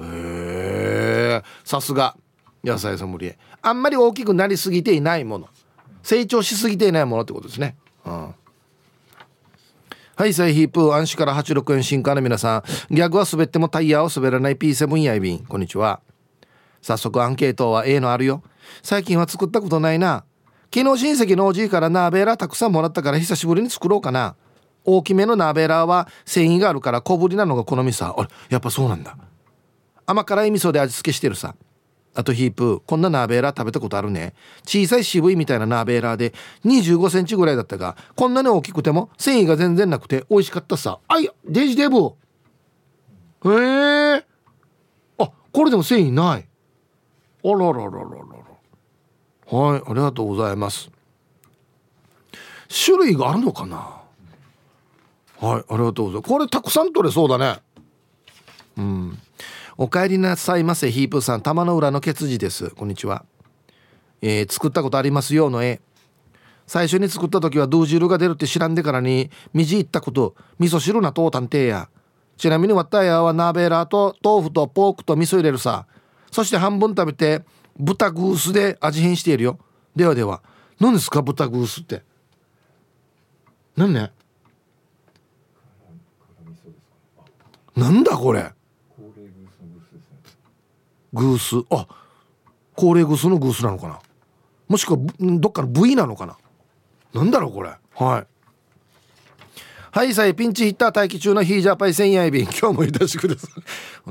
[0.00, 2.16] へえさすが。
[2.64, 3.38] 野菜ソムリエ。
[3.62, 5.48] あんまり大きくなりすぎていないもの。
[6.02, 7.76] 成長しすぎていないものってことですね、
[8.06, 8.34] うん、
[10.16, 12.94] はいサイヒープー安心から86円新刊の皆さん。
[12.94, 15.44] ギャグは滑ってもタイヤを滑らない P7 やいびん。
[15.44, 16.00] こんにちは。
[16.80, 18.42] 早速アンケートは A のあるよ。
[18.82, 20.24] 最近は作ったことないな。
[20.72, 24.36] 昨日親戚のおじいからナーベーラーたくさんもらったから久しぶりに作ろうかな。
[24.84, 28.14] 大きめのナーベーラーは繊維があるから小ぶりなのが好みさ。
[28.16, 29.16] あれやっぱそうなんだ。
[30.06, 31.56] 甘辛い味噌で味付けしてるさ。
[32.16, 34.34] あとヒープこんなナーベーラー食べたことあるね。
[34.64, 36.32] 小さい渋いみたいなナーベーラーで
[36.64, 40.98] 2 5センチぐらいだったがこんなに大きくても繊維が全然なくて美味しかったさ。
[41.08, 42.14] あいデジデブ。
[43.44, 44.24] へえ。
[45.18, 46.48] あこれでも繊維ない。
[47.44, 48.00] あららららら
[49.50, 49.58] ら。
[49.58, 50.90] はいありがとうございます。
[52.68, 53.76] 種類があるのかな。
[55.38, 56.28] はいありがとうございます。
[56.28, 57.60] これたくさん取れそうだね。
[58.78, 59.18] うん。
[59.78, 61.42] お帰りなさいませヒープさん。
[61.42, 62.70] 玉の裏のケツジです。
[62.70, 63.26] こんにちは。
[64.22, 65.82] えー、作ったことありますよの絵
[66.66, 71.90] 最初に作った時はドゥー汁が出るって知らんでからにみじいったこと味噌汁なとう探偵や。
[72.38, 75.86] ちなみにわたやはナーベラーと豆腐とポークと味噌入れるさ。
[76.30, 77.42] そして半分食べて
[77.78, 79.58] 豚グースで味変しているよ。
[79.94, 80.42] ではでは
[80.80, 82.02] 何ですか豚グースって。
[83.76, 84.10] 何ね？
[87.76, 88.55] なんだこれ？
[91.16, 91.66] グース。
[91.70, 91.86] あ
[92.74, 93.98] 高齢グースのグースなのかな。
[94.68, 96.36] もしくはどっかの部位なのかな。
[97.14, 97.70] なんだろうこれ。
[97.94, 98.26] はい。
[99.90, 100.94] はいさいピンチヒッター。
[100.94, 102.42] 待機中のヒージャーパイ千夜エビ。
[102.60, 103.48] 今日もいたしくです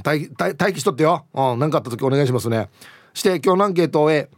[0.04, 0.30] 待
[0.74, 1.26] 機しとってよ。
[1.34, 2.70] 何、かあった時お願いしますね。
[3.14, 4.30] して今日のアンケートを終え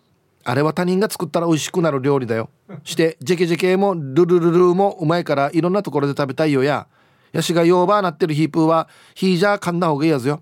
[0.44, 2.50] あれは他人が作ったら美味しくなる料理だよ。
[2.84, 6.88] してジェケジェケもルルルルもうまいからいろんなところで食べたいよや。
[7.32, 10.42] ヤシがヨーバーなってるヒープーはヒージャー噛んだ方がいいやつよ。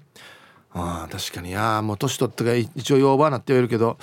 [0.75, 1.51] あ確かに。
[1.51, 3.97] やもう年取ってが一応ヨーバーなって言われるけど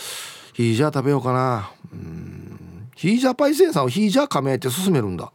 [0.54, 1.70] ヒージャー食べようかな。
[1.92, 2.88] うん。
[2.96, 5.32] ヒージャーパイセンさんをヒージャー加盟って勧めるんだ。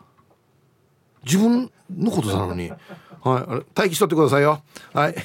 [1.24, 2.70] 自分のことなのに。
[2.70, 2.80] はい
[3.76, 4.62] 待機しとってくださいよ。
[4.94, 5.16] はい。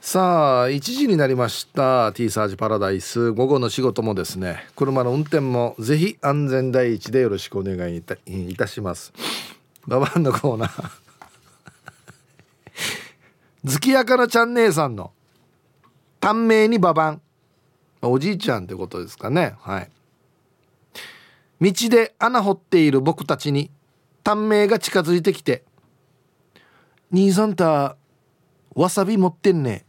[0.00, 2.12] さあ1時になりました。
[2.14, 3.30] T サージパラダイス。
[3.32, 4.66] 午後の仕事もですね。
[4.74, 9.12] 車の運転もぜひ安全第一でよろしくお願いいたいたします。
[9.86, 10.90] ババンのコーナー。
[13.64, 15.12] 月やかなちゃん姉さんの
[16.20, 17.22] 短命にババン。
[18.02, 19.54] おじいちゃんってことですかね。
[19.60, 19.90] はい。
[21.60, 23.70] 道で穴掘っている僕たちに
[24.22, 25.64] 短命が近づいてきて
[27.10, 27.96] 「兄さんた
[28.74, 29.84] わさび持ってんね」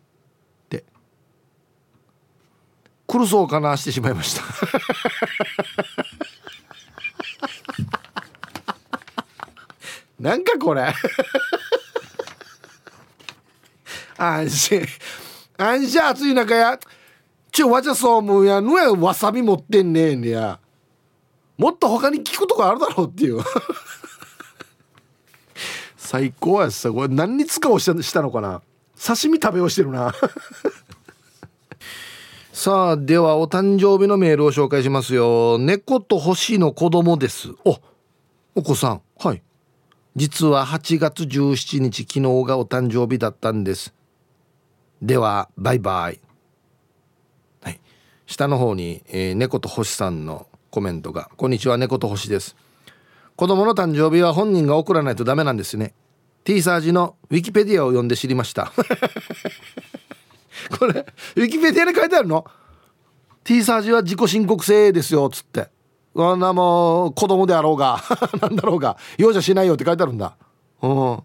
[3.10, 4.44] 苦そうかなしてしまいました。
[10.22, 10.94] なんかこれ。
[14.16, 14.86] 安心。
[15.62, 16.80] 安心暑い中や。
[17.52, 18.62] ちょわじゃそうむや。
[18.62, 20.58] ぬやわさび持ってんねえんや。
[21.58, 23.42] もっと他に聞くとこあるだろうっていう。
[25.98, 26.90] 最高やさ。
[26.92, 28.62] これ何に使おうしたのかな。
[28.98, 30.14] 刺身食べようしてるな。
[32.54, 35.58] さあではお誕生日のメールを紹介しますよ。
[35.58, 37.50] 猫と星の子供です。
[37.66, 37.80] お
[38.56, 39.02] お子さん。
[39.18, 39.42] はい。
[40.16, 43.94] 実は8月17日昨日がお誕生日だったんです。
[45.02, 46.20] ではバイバイ。
[47.62, 47.80] はい。
[48.26, 51.30] 下の方に、えー、猫と星さんのコメントが。
[51.38, 52.58] こんにちは猫と星です。
[53.38, 55.94] 子供の誕生日は本人が送らないとダメなんですね。
[56.44, 58.74] T サージのウィキペディアを読んで知りました。
[60.78, 62.46] これウィキペディアに書いてあるの
[63.46, 65.70] ？T サージは自己申告制ですよっつって。
[66.16, 68.04] あんなもう子供であろうが
[68.42, 70.36] なんだろうが容赦しないよって書いてあるんだ。
[70.82, 71.24] うん。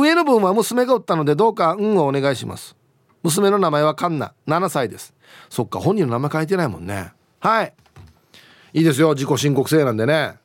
[0.00, 2.76] 上の分は娘がおったのでどうか運をお願いします。
[3.22, 4.32] 娘の名前はカンナ。
[4.46, 5.14] 7歳です。
[5.48, 7.12] そっか本人の名前書いてないもんね。
[7.40, 7.72] はい。
[8.72, 9.14] いいですよ。
[9.14, 10.36] 自己申告制なんでね。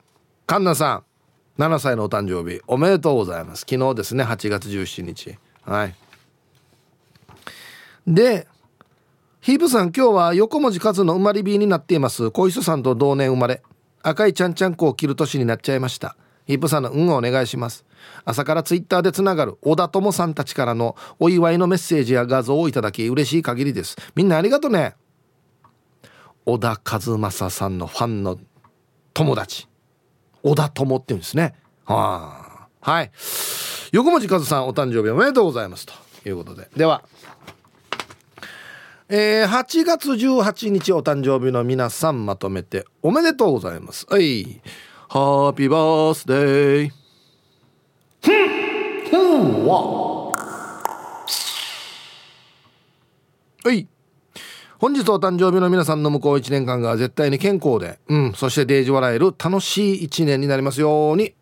[0.46, 1.04] カンナさ
[1.58, 2.62] ん7歳のお誕生日。
[2.68, 3.66] おめでとうございます。
[3.70, 4.24] 昨日ですね。
[4.24, 5.38] 8月17日。
[5.64, 5.96] はい。
[8.06, 8.48] で
[9.40, 12.32] ヒープさん今日は横文字数の生まれ日になっています。
[12.32, 13.62] 小磯さんと同年生まれ。
[14.02, 16.16] 赤いちゃんちゃんこを着る年になっちゃいました。
[16.46, 17.86] ヒープさんの運をお願いします。
[18.26, 23.96] 朝からツイッターでつながる小田友さんたちからのお祝いのメッセージや画像をいただき嬉しい限りです。
[24.16, 24.96] みんなありがとね。
[26.46, 28.40] 小田和正さんのファンの
[29.14, 29.68] 友達。
[30.44, 31.56] 小田友って言うんですね。
[31.86, 32.92] はあ。
[32.92, 33.12] はい。
[33.94, 35.86] 横文字和さんお誕生日おめでとうございます。
[35.86, 35.94] と
[36.28, 36.70] いうことで。
[36.76, 37.04] では
[39.10, 44.06] えー、8月18日お誕生日の皆さんまとめておめでとうございます。
[44.10, 44.62] はい。
[45.14, 46.92] ハッピーバースデー
[48.20, 49.16] ふんふ
[49.62, 50.32] んわ
[53.64, 53.88] はい
[54.80, 61.36] 本日お誕生日の皆さんの向こう1年間が絶対に健康で、うん、そしてデージ笑える楽しい1年になりますように。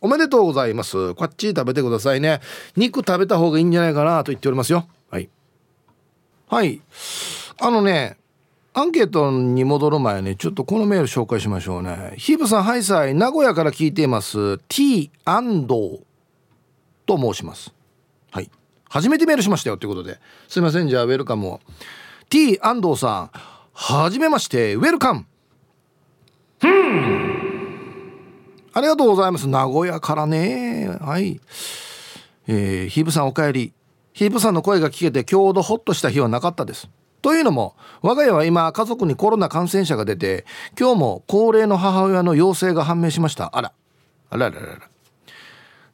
[0.00, 1.14] おめでとうございます。
[1.14, 2.40] こっち食べてくださいね。
[2.76, 4.86] 肉食べた方がいいんじゃないかなと言っておりますよ。
[5.10, 5.28] はい。
[6.46, 6.80] はい。
[7.60, 8.16] あのね、
[8.78, 12.14] アンケートに戻る前にちょっとこのメール紹介しましょうね。
[12.16, 14.58] ヒープさん、ハイサイ、名古屋から聞いています。
[14.68, 15.10] T&
[17.04, 17.74] と申します。
[18.30, 18.48] はい。
[18.88, 20.20] 初めてメールしましたよということで。
[20.46, 21.60] すいません、じゃあウェルカムを。
[22.28, 23.30] T 安藤さん、
[23.72, 25.26] はじめまして、ウェルカム。
[28.74, 29.48] ありがとうございます。
[29.48, 30.96] 名古屋からね。
[31.00, 31.40] はい。
[32.46, 33.72] えー、ヒープさんお帰り。
[34.12, 36.88] ヒープさんの声が聞けてちょうどホッとした日はなかったです。
[37.22, 40.44] というのも我が家は今家族にコロナ感染者が出て
[40.78, 43.56] 今日も高齢の母親の陽性が判明しました。
[43.56, 43.72] あら。
[44.30, 44.78] あらららら。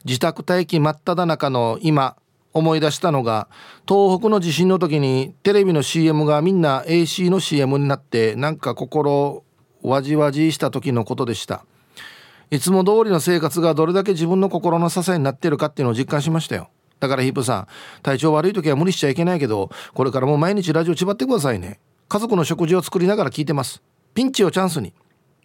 [0.05, 2.15] 自宅待機真っ只中の今
[2.53, 3.47] 思い出したのが
[3.87, 9.43] 東北の地震の時にテレビの CM がみんな AC の CM になってなんか心
[9.81, 11.65] わじわじした時のことでした。
[12.51, 16.69] いつも通りの生活がどれだけ自分の心の支えになっているかっていうのを実感しましたよ。
[16.99, 17.67] だからヒップさん
[18.01, 21.79] 体調悪い時は無理しちゃいけないけどこれからも毎日ラジオ縛ってくださいね。
[22.07, 23.81] 家族の食事を作りながら聞いてます。
[24.13, 24.93] ピンチをチャンスに。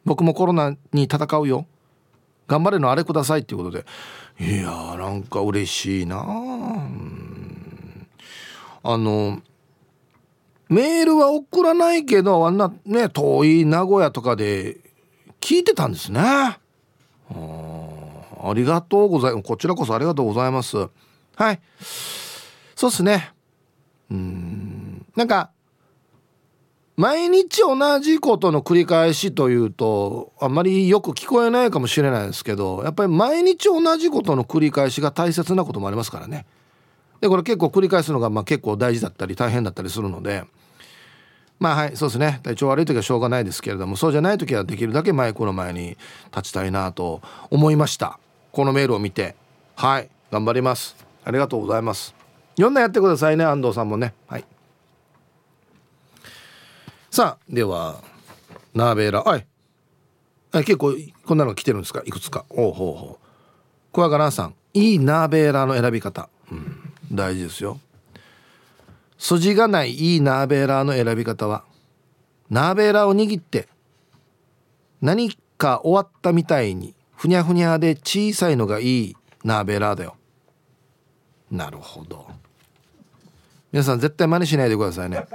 [0.04, 1.66] 僕もコロナに戦うよ。
[2.46, 3.86] 頑張れのあれくださいっていうことで。
[4.38, 6.24] いやーなんか嬉しいな。
[8.82, 9.42] あの
[10.68, 14.78] メールは送らないけどあんなね遠い名古屋とかで
[15.40, 16.20] 聞いてたんですね。
[16.20, 16.58] あ
[18.54, 19.44] りがとうございます。
[19.44, 20.88] こちらこそありがとうございます。
[21.40, 21.60] はい。
[22.76, 23.32] そうっすね。
[24.10, 25.06] うん。
[25.16, 25.50] なんか
[26.96, 36.44] 毎日同じことの繰り返しというとあんまりよく聞こえないかもしれないですけどやっぱり毎日同じことの繰り返しが大切なこともありますからね。
[37.22, 40.44] でこれ結構繰り返すのがまあ結構大事だったり大変だったりするので。
[41.58, 42.40] まあはいそうですね。
[42.42, 45.96] 体調悪い時はしょうがないですけれどもそうじゃない時はできるだけマイクの前に
[46.34, 48.18] 立ちたいなと思いました。
[48.52, 49.36] このメールを見て
[49.76, 51.09] はい頑張ります。
[51.30, 52.12] ありがとうございます。
[52.56, 54.14] 読んだやってくださいね安藤さんもね。
[54.26, 54.44] はい。
[57.08, 58.02] さあでは
[58.74, 59.46] ナーベーラはい。
[60.52, 62.02] 結構こんなの来てるんですか？
[62.04, 62.44] いくつか。
[62.50, 63.26] おうほうほう。
[63.92, 64.54] 小若菜さん。
[64.74, 67.78] いいナーベーラの選び方、うん、大事ですよ。
[69.18, 71.64] 筋がないいいナーベーラーの選び方は
[72.48, 73.68] ナーベーラーを握って
[75.00, 80.16] 何か終わったみたいにふにゃふにゃで小さいのがいいナーベーラーだよ。
[81.50, 82.26] なるほど。
[83.72, 85.26] 皆さん絶対真似しないでくださいね。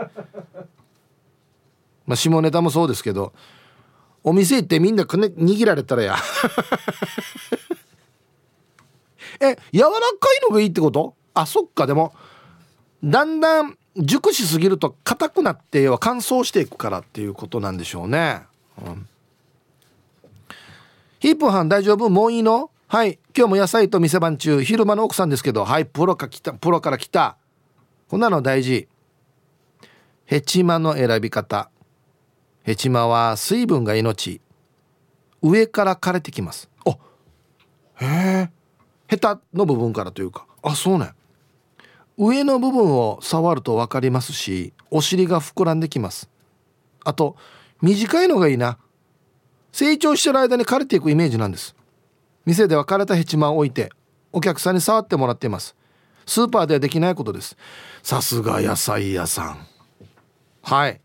[2.07, 3.33] まあ下ネタもそうですけど
[4.23, 6.15] お店行ってみんなくね握られたらや。
[9.39, 11.15] え柔らかいのがいいってこと？
[11.33, 11.87] あそっか。
[11.87, 12.13] でも
[13.03, 18.43] だんだん熟しすぎると硬くなっては乾燥していくからっていうことなんでしょうね、
[18.85, 19.07] うん、
[21.19, 22.09] ヒープハン大丈夫？
[22.09, 22.71] もういいの？
[22.87, 23.17] はい。
[23.35, 27.37] 今日も野菜と店番中昼間の奥さんですけどはいプロか来たプロから来た。
[28.07, 28.87] こんなの大事。
[30.25, 31.71] ヘチマの選び方。
[32.61, 34.39] ヘチマは水分が命。
[35.41, 36.69] 上から枯れてきます。
[36.85, 36.91] あ
[37.95, 38.51] へえ。
[39.07, 40.45] ヘタの部分からというか。
[40.61, 41.09] あそうね。
[42.17, 46.29] 上の部分を触ると分かりますしお尻が膨らんできます。
[47.03, 47.35] あと
[47.81, 48.77] 短いのがいいな。
[49.71, 51.74] 成長してる間に枯れていくイメージなんです
[52.45, 53.89] 店では枯れたヘチマを置いて
[54.31, 55.75] お客さんに触ってもらっています。
[56.25, 57.57] スーパーではできないことです。
[58.03, 59.67] さすが野菜屋さん。
[60.61, 61.01] はい。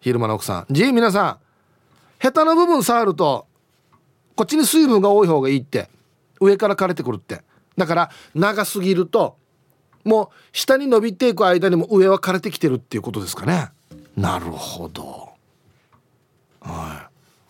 [0.00, 0.66] 昼間の奥さん。
[0.70, 1.38] G 皆さん。
[2.18, 3.46] ヘタの部分触ると
[4.34, 5.88] こっちに水分が多い方がいいって
[6.40, 7.42] 上から枯れてくるって。
[7.76, 9.36] だから長すぎると
[10.04, 13.70] もう下に伸びていく間にも上は枯れてきてるっていうことですかね。
[14.16, 15.27] なるほど。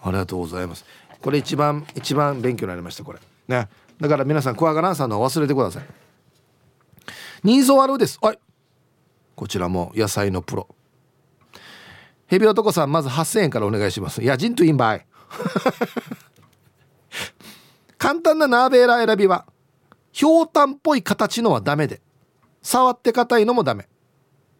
[0.09, 0.84] ありがとうございます。
[1.20, 3.18] これ一番一番勉強になりましたこれ。
[3.48, 3.68] ね。
[4.00, 5.84] だから皆さんクワガランさんの忘れてください。
[7.44, 8.18] ニーズワルです。
[8.20, 8.38] はい。
[9.34, 10.68] こちらも野菜のプロ。
[12.26, 14.22] ヘビ男さんまず8000円からお願いします。
[14.22, 15.06] やじんとインバイ。
[17.98, 19.46] 簡単なナーベーラ選びは
[20.12, 22.00] ひょうたんっぽい形のはダメで
[22.62, 23.88] 触って硬いのもダメ。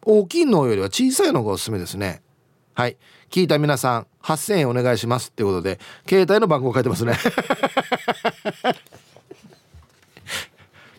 [0.03, 2.23] 大きいのよりは小さいのがおすすめですね。
[2.75, 2.97] はい。
[3.31, 7.15] 聞いた皆さん8000円お願いしますってことで携帯の番号書いてますね。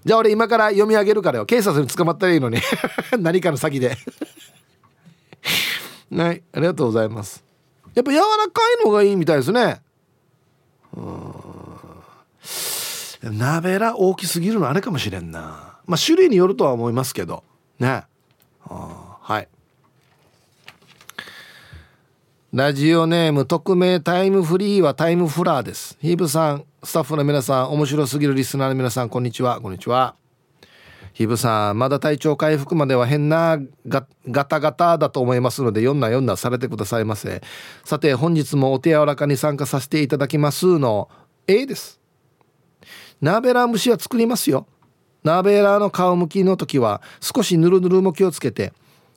[0.05, 1.45] じゃあ俺今から読み上げるからよ。
[1.45, 2.57] 警察に捕まったらいいのに。
[3.19, 3.95] 何かの先で。
[6.11, 7.43] はいありがとうございます。
[7.93, 9.81] やっぱ柔らかいのがいいみたいですね。
[10.95, 11.35] うん。
[13.37, 15.77] 鍋ら大きすぎるのあれかもしれんな。
[15.85, 17.43] まあ種類によるとは思いますけど。
[17.77, 18.05] ね。
[18.67, 19.47] はい。
[22.51, 25.95] ラジオネーム匿名タイムフリーはタイムフラーです。
[26.01, 29.61] ヒーブさんスタッフの皆さん面白すぎるリスナーの皆さんこんにちは。
[29.61, 30.15] こんにちは。
[31.13, 37.43] ヒブさんまだ体調回復までは変なガガタガタだと思いますので読んな読んなされてくださいませ。
[37.85, 41.07] さて本日もお手柔らかに参加させていただきますの
[41.45, 42.01] A です。
[43.21, 44.65] ナーベラー蒸しは作りますよ。
[45.23, 48.73] ナーベラーの皮むきの時は少しぬるぬるも気をつけて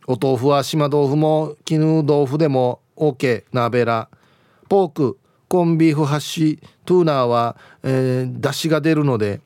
[0.07, 4.09] お豆腐は島豆腐も絹豆腐でも OK ナーベラ
[4.68, 5.18] ポーク
[5.49, 9.40] コンビーフハッシュトゥーナーは、えー、出汁が出るので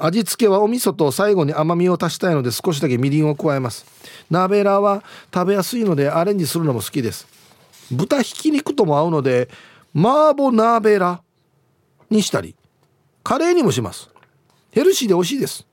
[0.00, 3.84] 味付けはお味噌と最後に甘みを足したいので少しだけみりんを加えます。
[4.30, 5.02] ナベラは
[5.34, 7.26] 食べやすいのでアレンジするのも好きです。
[7.90, 9.48] 豚ひき肉とも合うので
[9.94, 11.20] 麻婆ナーベラ
[12.10, 12.54] にしたり
[13.24, 14.08] カレーにもします。
[14.70, 15.66] ヘルシーで美味しいです。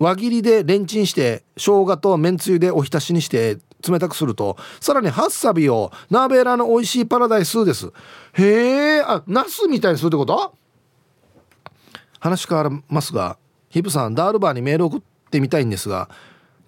[0.00, 7.92] 輪切りでレンチンして生姜とめんつゆでおひたしにして冷たくするとさらにハッサビをナーベラの美味しいパラダイスです。
[8.34, 10.54] へえあナスみたいにするってこと？
[12.20, 13.36] 話変わりますが
[13.68, 16.08] ヒプさんダールバーにメール送ってみたいんですが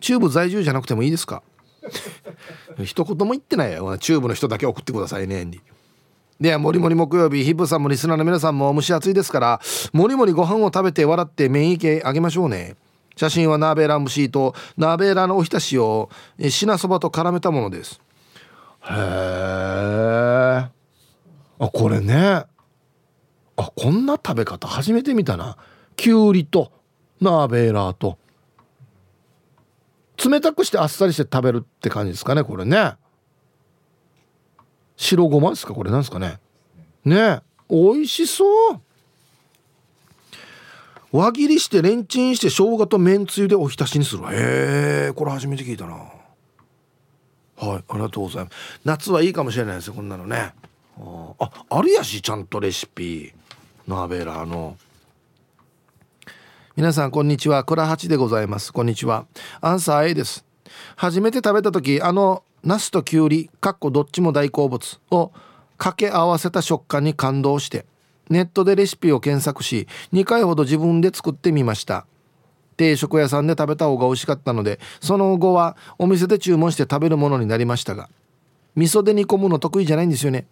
[0.01, 1.43] チューブ在住じゃなくてもいいですか？
[2.83, 3.97] 一言も言ってないよ。
[3.99, 5.47] チューブの人だけ送ってくださいね。
[6.41, 9.61] ではもりもり木曜日ヒプさんもリスナーの皆さんも蒸し暑いですから
[9.93, 12.75] もりもりご飯を食べて笑って免疫あげましょうね。
[13.17, 18.01] 写真はナーベーラ蒸しとナーベーラのおひたしを品そばと絡めたものです。
[18.83, 20.75] へえ
[21.59, 22.45] あこれね。
[23.57, 25.57] あこんな食べ方初めて見たな。
[25.97, 26.73] きゅうりと
[27.21, 28.19] ナーベーラーと。
[30.25, 32.95] 冷たくしてあっさりして食べるって感じですかねこれね。
[34.97, 36.39] 白ごまですかこれなんですかね。
[37.05, 37.41] ね。
[37.69, 38.81] 美味しそう。
[41.15, 45.93] 輪切りしてレンチンして生姜とめんつゆでおひたしにするへえこれ初めて聞いたな。
[45.95, 46.11] はい
[47.57, 48.81] ありがとうございます。
[48.85, 50.55] 夏はいいかもしれないですよこんなのね。
[50.99, 53.33] ああるやしちゃんとレシピ。
[53.87, 54.77] ナベラーの。
[56.75, 57.62] 皆さんこんにちは。
[57.62, 58.73] 倉八でございます。
[58.73, 59.27] こんにちは。
[59.61, 60.45] アンサー A です。
[60.97, 65.31] 初めて食べた時あのナスとキュウリかっこどっちも大好物を
[65.79, 67.87] 掛け合わせた食感に感動して
[68.31, 72.07] ネットでレシピを検索し2回ほど自分で作ってみました。
[72.77, 78.09] 定食屋さんで食べた方が美味しかったのでその後はお店で注文して食べるものになりましたが
[78.75, 80.47] 味噌で煮込むの得意じゃないんですよね。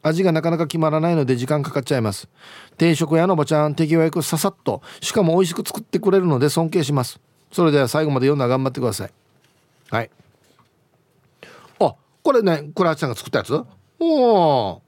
[0.00, 2.28] 味がなかなか決まらないので時間かかっちゃいます。
[2.76, 7.18] 定食屋のおばちゃん手際よくささっとしかも美味しく作ってくれるので尊敬します。
[7.50, 9.10] それでは最後まで読んだら頑張ってください。
[9.90, 10.10] はい。
[11.80, 13.54] あこれね倉橋さんが作ったやつ？
[13.98, 14.82] おお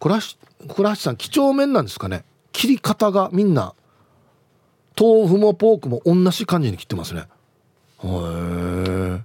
[0.00, 2.24] 倉橋さん几帳面なんですかね。
[2.52, 3.74] 切り方がみんな。
[4.98, 7.24] 豆腐もポークも同じ感じに切ってますね。
[8.02, 9.20] へえ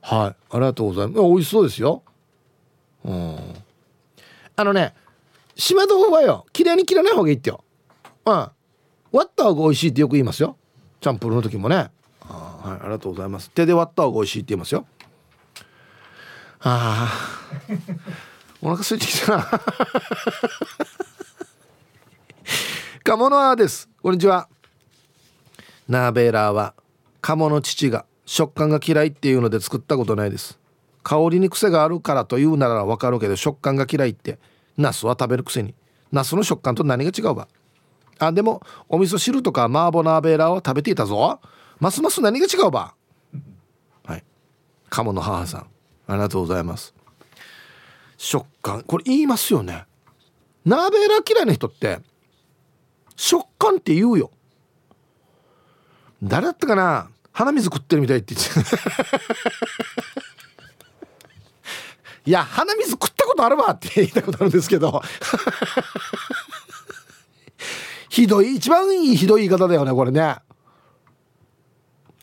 [0.00, 0.36] はい。
[0.50, 1.20] ありがとうございます。
[1.22, 2.02] 美味しそうですよ。
[3.04, 3.38] うん。
[4.54, 4.94] あのね
[5.56, 7.64] 島豆腐はよ綺麗に切らない方がいいってよ。
[8.24, 8.48] うん。
[9.10, 10.56] 割った方が美味しいってよく言いますよ。
[11.00, 11.90] チャンプルの時もね。
[12.20, 12.80] あはい。
[12.80, 13.50] ありがとうございます。
[13.50, 14.86] 手で割った方が美味しいって言いますよ。
[16.60, 18.22] ああ
[18.64, 19.50] お腹空いてきたな。
[23.02, 23.88] 鴨のアです。
[24.00, 24.48] こんにちは。
[25.88, 26.72] ナーベーラーは
[27.20, 30.60] 鴨の父が食感が嫌いっていうので作ったことないです。
[31.02, 34.38] 香りに癖があるからというならわかるけど食感が嫌いって
[34.78, 35.74] ナスは食べるくせに。
[36.12, 37.48] ナスの食感と何が違うわ。
[38.20, 41.40] あでもお味噌汁とか麻婆ナーベーラーは食べていたぞ。
[41.80, 42.94] ますます何が違うば
[44.04, 44.24] はい。
[44.88, 45.66] 鴨の母さん
[46.06, 46.94] ありがとうございます。
[48.24, 48.84] 食感。
[48.84, 49.84] これ言いますよね。
[50.64, 51.98] ナーベーラ嫌いな人って
[53.16, 54.30] 食感って言うよ。
[56.22, 57.10] 誰だったかな？
[57.32, 58.52] 鼻水食ってるみたいって言って
[62.24, 65.02] いや鼻水食ったことあるわって言いたことあるんですけど。
[68.08, 68.54] ひどい。
[68.54, 70.36] 一番いいひどい言い方だよねこれね。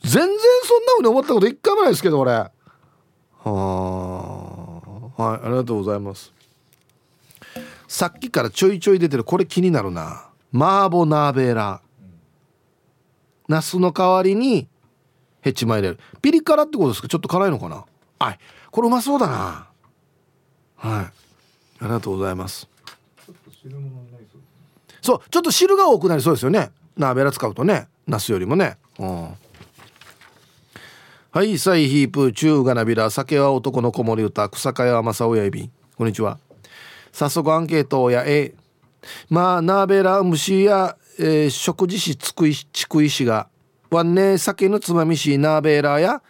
[0.04, 0.30] 全然
[0.64, 2.32] そんなふうに思ったこと一回もないですけど俺。
[2.32, 2.52] は
[3.44, 4.39] あ。
[5.20, 6.32] はいありがとうございます。
[7.90, 10.30] さっきからちょいちょい出てるこれ気になるな。
[10.54, 11.34] マーボナー。
[11.34, 11.82] ベーラ
[13.50, 14.70] ナスの代わりに
[15.42, 17.10] ヘチマ入れるピリ辛ってことですか？
[17.10, 17.84] ちょっと辛いのかな？
[18.18, 18.40] はい
[18.72, 19.68] これうまそうだな。
[20.78, 21.06] はい。
[21.06, 21.12] あ
[21.82, 22.70] りがとうございます。
[25.02, 26.72] そうちょっと汁が多くなりそうですよね。
[26.96, 27.90] ナーベラ使うとね。
[28.08, 28.78] ナスよりもね。
[28.98, 29.30] うん
[31.32, 36.40] はいサイヒープ中がなびら酒は男の子守歌草加山正親指こんにちは。
[37.12, 38.56] 早速アンケートをやえ
[39.30, 43.48] まあナーベラ虫や、えー、食事しつくいちくいしが
[43.92, 46.24] わんね酒のつまみしナーベラや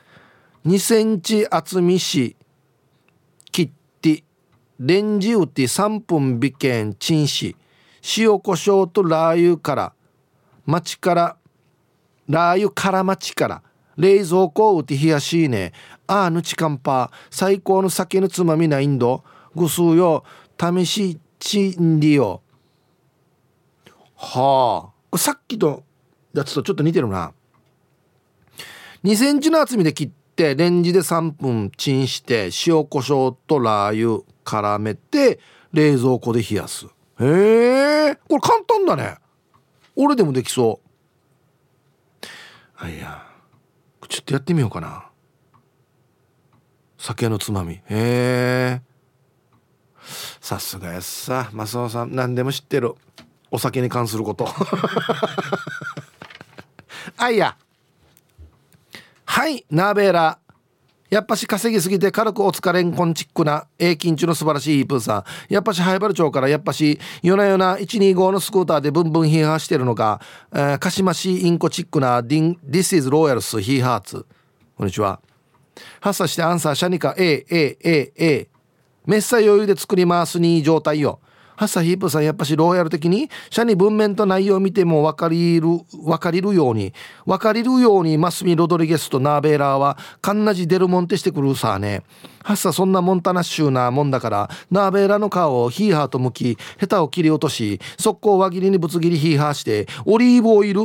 [0.66, 2.36] 2センチ厚みし
[3.54, 3.72] 切っ
[4.02, 4.26] て
[4.82, 7.56] レンジ打って3分美見チンし
[8.18, 9.93] 塩コショウとラー油から
[10.66, 11.38] 町から
[12.28, 13.64] ラー油から町から
[14.00, 15.74] 冷蔵庫を打って冷やしいね。
[16.08, 17.12] あーぬちかんぱ。
[17.30, 19.24] 最高の酒のつまみないんど。
[19.56, 20.24] ぐすうよ。
[20.58, 22.41] 試しちんりよ
[24.16, 25.18] はあ。
[25.18, 25.84] さっきと
[26.34, 27.34] やつとちょっと似てるな。
[29.04, 35.39] 2センチの厚みで切ってレンジで3分チンして塩コショウとラー油絡めて
[35.74, 36.86] 冷蔵庫で冷やす。
[37.20, 38.16] へえ。
[38.30, 39.18] これ簡単だね。
[39.97, 40.80] 俺でもできそ
[42.22, 42.26] う。
[42.78, 43.28] あいや。
[44.10, 45.05] ちょっとやってみようかな。
[46.97, 47.76] 酒のつまみ。
[47.76, 48.82] へえ。
[50.41, 51.49] さすがやっさ。
[51.53, 52.95] マスオさん何でも知ってる。
[53.51, 54.47] お酒に関すること。
[57.18, 57.55] あいや。
[59.26, 60.39] はいナーベーラ
[61.10, 65.53] やっぱし稼ぎすぎて軽くお疲れんこんチックな A 金中の素晴らしいイープンさん。
[65.53, 70.22] やっぱし灰原町からやっぱし夜な夜な125のスクーターでブンブンヒーハーしてるのか、
[70.53, 74.26] えー、鹿島市インコチックな This is Royals ヒーハーツ
[74.78, 75.20] こんにちは。
[75.99, 78.47] 発作してアンサーシャニカ AAAA
[79.07, 81.20] メッサ余裕で作りますにいい状態よ。
[81.60, 86.93] ハッサヒープさんやっぱしローヤル的に社に文面と内容を見ても分かりる分かりるように
[87.26, 92.03] 分かりるようにマスミ・ロドリゲスとナーベーラーはカンナジデルモンテしてくるさあね。
[92.50, 100.82] ハッサそんなモンタナッシュなもんだからナーベーラの皮をヒーハーと向きヘタを切り落とし速攻輪切りにぶつ切りヒーハーしてオリーブオイル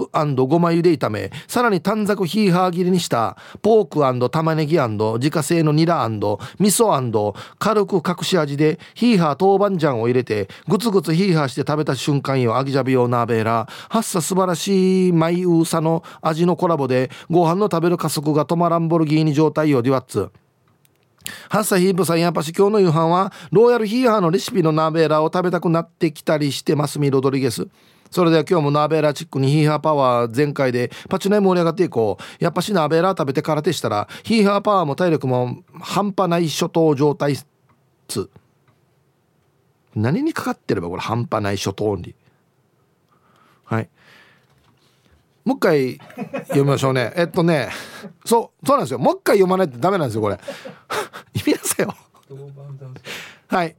[0.47, 6.21] ごま油で炒めさらに短冊ヒーハー切りにしたポーク玉ねぎ自家製のニラ味
[6.59, 20.31] 噌軽く隠し味でヒーハー豆板醤を入れてグツグツヒーハーして食べた瞬間よアギジャビオナーベーラハッサ素晴らしいマイウーサの味のコラボでご飯の食べる加速が止まらんボルギーニ状態よデュワッツ。
[21.49, 27.67] ハッサヒープさんやっぱし今日の夕飯はローヤルヒーハーのレシピのナーベーラを食べたくなってきたりしてますミロドリゲス。
[28.11, 32.45] それでは今日もナーベーラチックにヒーハーパワー全開でパチナイ盛り上がっていこう。
[32.45, 37.37] やっぱしナーベーラ食べて空手したらヒーハーパワーも体力も半端ない初頭状態
[38.07, 38.31] つ。
[39.95, 42.15] 何にかかってればこれ半端ない初頭に。
[43.65, 43.89] はい。
[45.45, 45.99] もう一回
[46.49, 47.13] 読みましょうね。
[47.17, 47.71] えっとね。
[48.25, 48.99] そうそうなんですよ。
[48.99, 50.39] もう一回読まないとダメなんですよこれ。
[51.35, 51.95] 意味なさよ。
[53.49, 53.77] はい。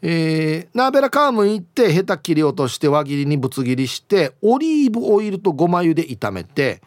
[0.00, 6.80] えー、ナーベラカーム行ってヘタ切り落として輪切りにぶつ切りしてオリーブオイルとごま油で炒めて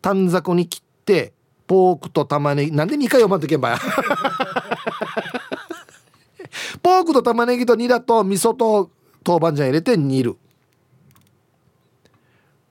[0.00, 1.32] 短冊に切って
[1.66, 3.80] ポークと玉ねぎなんで2回読まんといけんばや
[6.82, 8.90] ポークと玉ねぎとニラと味噌と
[9.26, 10.36] 豆板醤入れて煮る。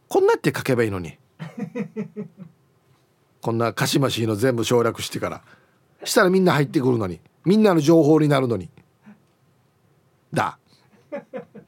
[0.08, 1.18] こんなって書けばいいのに。
[3.42, 5.42] こんなかしましいの全部省略してから
[6.04, 7.20] したらみんな入ってくるのに。
[7.46, 8.70] みんなの情報になるのに。
[10.34, 10.58] だ。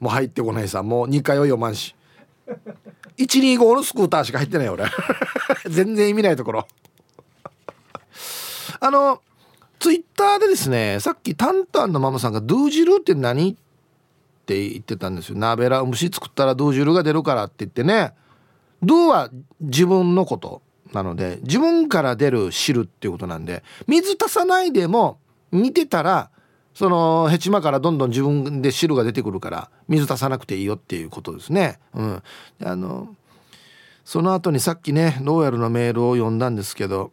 [0.00, 0.82] もう入ってこないさ。
[0.82, 1.94] もう2回は読まんし。
[3.18, 4.84] 125のスクーターしか入ってない俺。
[5.68, 6.66] 全然意味ないところ。
[8.80, 9.22] あの
[9.78, 13.56] ツイッターでですねさっきタンタンのママさんが「ドゥージルって何?」っ
[14.44, 18.14] て言ってたんですよ「ナベラ虫作ったらドゥージルが出るから」って言ってね。
[18.82, 19.30] ドゥは
[19.60, 20.61] 自分のこと。
[20.92, 25.18] なので自分から出る汁っていうことなんで水足さないでも
[25.50, 26.30] 煮てたら
[26.74, 31.78] そのヘチマからどんどん自分で汁が出てくるから水足さなくていいよっていうことですね。
[31.94, 32.22] うん、
[32.64, 33.14] あの
[34.04, 37.12] その後にさっきねローヤルのメールを読んだんですけど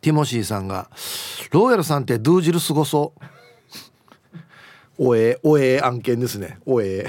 [0.00, 0.90] ティモシーさんが
[1.50, 3.24] 「ローヤルさんってドゥー汁すごそう」
[4.98, 6.58] おえおえ案件ですね。
[6.66, 7.06] おえ。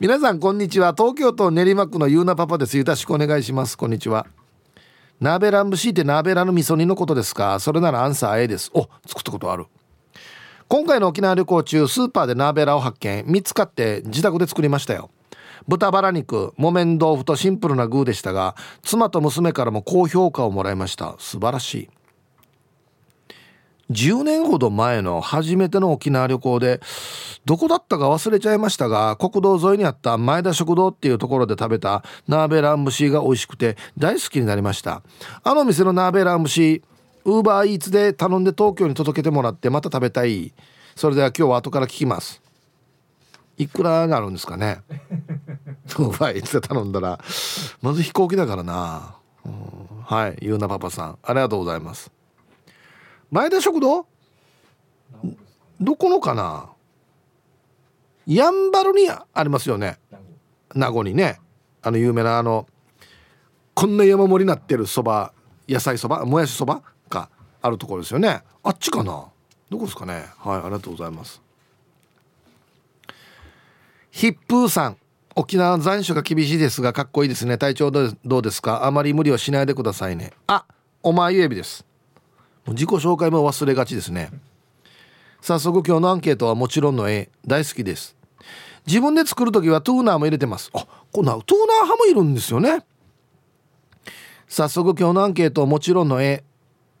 [0.00, 0.94] 皆さんこんにちは。
[0.96, 2.78] 東京都練馬区のゆうなパパです。
[2.78, 3.76] よろしくお願いします。
[3.76, 4.26] こんにちは。
[5.20, 7.60] ナーベラン節ってナーベラの味噌煮のことですか？
[7.60, 8.70] それならアンサー A です。
[8.72, 9.66] お作ったことある。
[10.68, 13.24] 今回の沖縄旅行中スーパーでナーベラを発見。
[13.26, 15.10] 見つかって自宅で作りましたよ。
[15.68, 21.14] 豚バラ肉木綿豆腐とシンプルな具でしたが妻と娘からも高評価をもらいました。
[21.18, 21.90] 素晴らしい。
[23.90, 26.80] 10年ほど前の初めての沖縄旅行で
[27.44, 35.02] どこだったか忘れちゃいましたが国道沿いにあった前田食堂っていうところで食べたナーベラン節が美味しくて大好きになりました。
[35.42, 36.82] あの店のナーベラン節
[37.24, 40.52] ウーバーイーツで頼んで東京に届けてもらってまた食べたい。
[40.94, 42.40] それでは今日は後から聞きます。
[43.58, 44.82] いくらになるんですかね？
[45.98, 47.18] ウーバーイーツで頼んだら。
[47.82, 49.52] まず飛行機だからな、うん、
[50.04, 50.38] はい。
[50.40, 51.18] ゆうなパパさん。
[51.22, 52.10] ありがとうございます。
[53.30, 54.06] 前田食堂？
[55.80, 56.70] どこのかな？
[58.26, 59.98] やんばるにありますよね。
[60.74, 61.40] 名護にね。
[61.82, 62.66] あの有名なあの
[63.74, 65.32] こんな山盛りになってるそば
[65.68, 66.82] 野菜そばもやしそば？
[67.08, 67.30] が
[67.62, 68.42] あるところですよね。
[68.62, 69.26] あっちかな？
[69.70, 70.26] どこですかね？
[70.38, 71.40] はいありがとうございます。
[74.10, 74.96] ヒップーさん
[75.36, 77.56] 沖縄残暑が厳しいですがかっこいいですね。
[77.56, 78.84] 体調どうですか？
[78.84, 80.32] あまり無理をしないでくださいね。
[80.46, 80.66] あ
[81.02, 81.86] お前ゆえびです。
[82.70, 84.30] 自己紹介も忘れがちですね。
[85.40, 88.16] 早速今日のアンケートはもちろんの絵大好きです。
[88.86, 90.70] 自分で作る時はトゥーナーも入れてます。
[90.74, 92.84] あこんなトゥーナー派もいるんですよね。
[94.48, 96.44] 早速今日のアンケートはもちろんの絵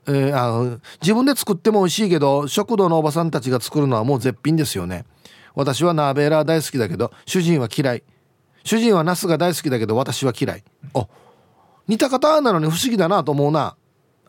[0.06, 5.04] えー、あ自分で作っても美味しいけど食堂のおばさんたちが作るのはもう絶品ですよね。
[5.54, 8.02] 私はナーベーラー大好きだけど主人は嫌い。
[8.64, 10.64] 主人はナスが大好きだけど私は嫌い。
[10.94, 11.06] あ
[11.86, 13.76] 似た方なのに不思議だなと思うな。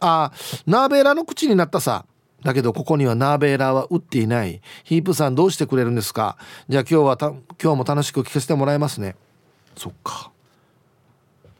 [0.01, 0.31] あ
[0.65, 2.05] ナーベーラの口になったさ。
[2.43, 4.61] だけどここにはナーベーラーは売っていない。
[4.83, 6.37] ヒープさんどうしてくれるんですか？
[6.67, 7.27] じゃあ今日はた
[7.61, 9.15] 今日も楽しく聞かせてもらいますね。
[9.77, 10.31] そっか。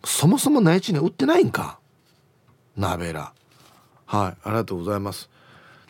[0.04, 1.80] そもそも内地に売ってないんか。
[2.76, 3.32] ナーベーラ。
[4.08, 5.30] ーはいありがとうございます。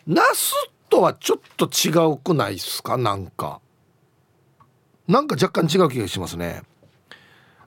[0.06, 0.52] ナス
[0.90, 2.98] とはちょっと違うくないですか？
[2.98, 3.62] なんか。
[5.08, 6.62] なんか若干違う気がしますね。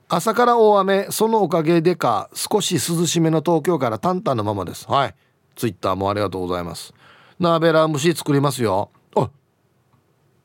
[0.08, 4.86] 朝から大雨そのおかげでか少し涼しめの東京から淡々のままです。
[4.88, 5.14] はい。
[5.56, 6.94] ツイッターもありがとうございます。
[7.40, 8.90] ナーベラ蒸し作りますよ。
[9.16, 9.30] あ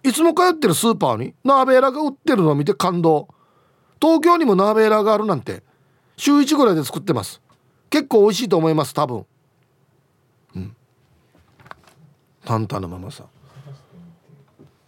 [0.03, 0.11] い。
[0.11, 3.27] つも通ってるスーパーにナーベラが売ってるのを見て感動。
[4.01, 5.61] 東京にもナーベラがあるなんて
[6.17, 7.39] 週1ぐらいで作ってます。
[7.91, 9.25] 結構美味しいと思います多分。
[10.55, 10.75] うん。
[12.45, 13.25] 淡々のままさ。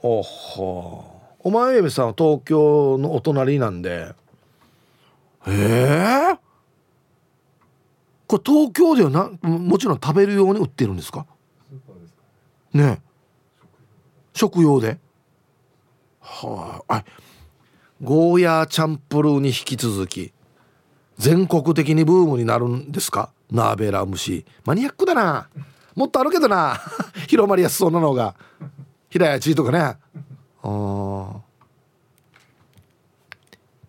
[0.01, 1.05] おほ
[1.39, 4.13] お前エビさんは東京のお隣なんで
[5.47, 6.39] ええ
[8.27, 11.25] これ東京ではなもちろん食べるように売ってるんですか？
[12.73, 13.01] ね
[14.33, 14.97] 食用で。
[16.19, 17.03] はあ
[18.01, 20.33] ゴーヤーチャンプルーに引き続き
[21.17, 23.31] 全国的にブームになるんですか？
[23.51, 25.49] ナーベラ虫マニアックだな。
[25.95, 26.79] もっとあるけどな。
[27.27, 28.33] 広まりやすそうなのが。
[29.09, 29.79] 平屋地とかね。
[29.79, 29.97] あ
[30.63, 31.41] あ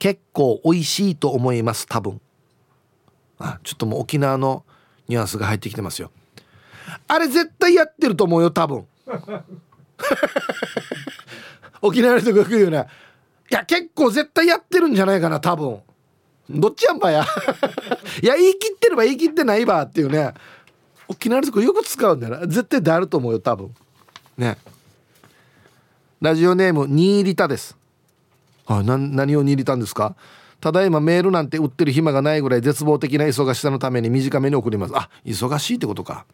[0.05, 2.21] 結構美味しいと思います多分。
[3.39, 4.63] あちょっともう沖縄の
[5.09, 6.11] ニュアンスが入ってきてますよ。
[7.09, 8.87] あれ絶対やってると思うよ多分。
[11.81, 12.87] 沖縄の人が来るよね
[13.51, 15.81] いや結構絶対やってるんじゃないかな多分。
[16.51, 17.25] どっちやんばや。
[18.23, 20.35] いや言い切ってれば言い切ってないばっていうね。
[21.09, 22.47] 沖縄の人よく使うんだよな。
[22.47, 23.75] 絶対であると思うよ多分。
[24.37, 24.59] ね。
[26.21, 27.75] ラジオネームニーリタです。
[28.67, 30.17] あ何を握りたんですか？
[30.61, 34.97] ただいまメールなんて売ってる暇がないぐらい絶望的な忙しさのために短めに送ります。
[34.97, 36.25] あ忙しいってことか。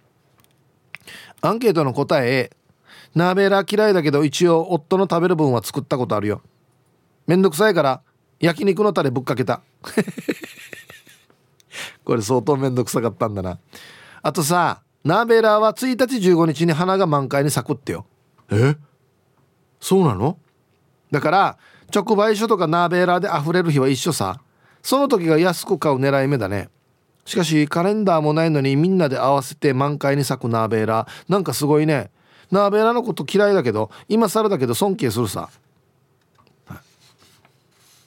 [1.41, 2.51] アンケートの答え
[3.15, 6.43] ナーベラ嫌いだけど一応夫の食べる分は作ったことあるよ。
[7.27, 8.03] めんどくさいから
[8.39, 9.63] 焼肉のタレぶっかけた。
[12.05, 13.59] これ相当めんどくさかったんだな。
[14.23, 18.07] あとさナーベラは1日15日に花が満開に咲くってよ。
[18.51, 18.77] え？
[19.81, 20.39] そうなの？
[21.11, 21.59] だから
[21.95, 24.41] 直売所とかナーベーラーで溢れる日は一緒さ。
[24.83, 26.71] その時が安く買う狙い目だね。
[27.27, 32.11] しかしカレンダーもないのにみんなで合わせて満開に咲くナーベーラーなんかすごいね。
[32.51, 35.51] ナーベーラーのこと嫌いだけど今更だけど尊敬するさ、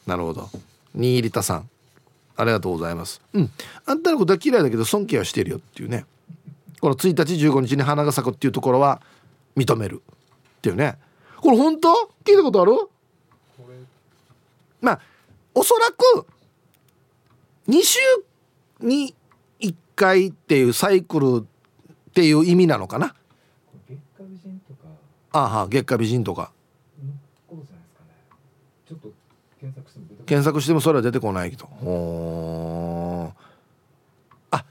[0.06, 0.50] なるほど。
[0.96, 1.70] 新入田さん。
[2.36, 3.22] ありがとうございます。
[3.34, 3.52] うん。
[3.86, 6.06] あんたのことは嫌いだけど尊敬はしてるよっていうね。
[6.82, 9.02] この1日15日に花が咲くっていうところは
[9.56, 10.02] 認める。
[10.58, 10.98] っていうね。
[11.40, 11.94] これ本当？
[12.26, 12.74] 聞いたことある？
[14.84, 15.00] まあ
[15.56, 16.28] おそらく
[17.68, 18.00] 2週
[18.82, 19.16] に
[19.62, 21.46] 1回っていうサイクル
[22.10, 23.16] っていう意味なのかな。
[25.32, 26.52] ああ月下美人とか。
[30.26, 31.66] 検索してもそれは出てこないけど。
[31.82, 33.34] お
[34.52, 34.66] あ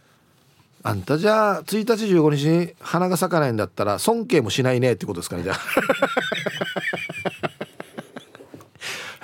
[0.82, 5.56] あんたじゃあ1日15日に花が咲かないんだったら尊敬もしないねってことですかねじゃあ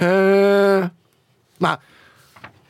[0.01, 0.91] へえ
[1.59, 1.81] まあ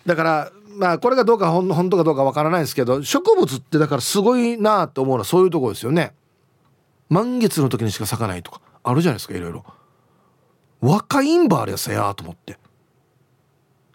[0.07, 6.15] だからまあこれがどうか本当かどうかわからないですけど植物ってだからすごいなと思うのはそういうとこですよね。
[7.09, 9.65] 満月の時にしか咲かないとかあるじゃないですかいろいろ。
[10.81, 12.59] 若いんばあれやさやと思って。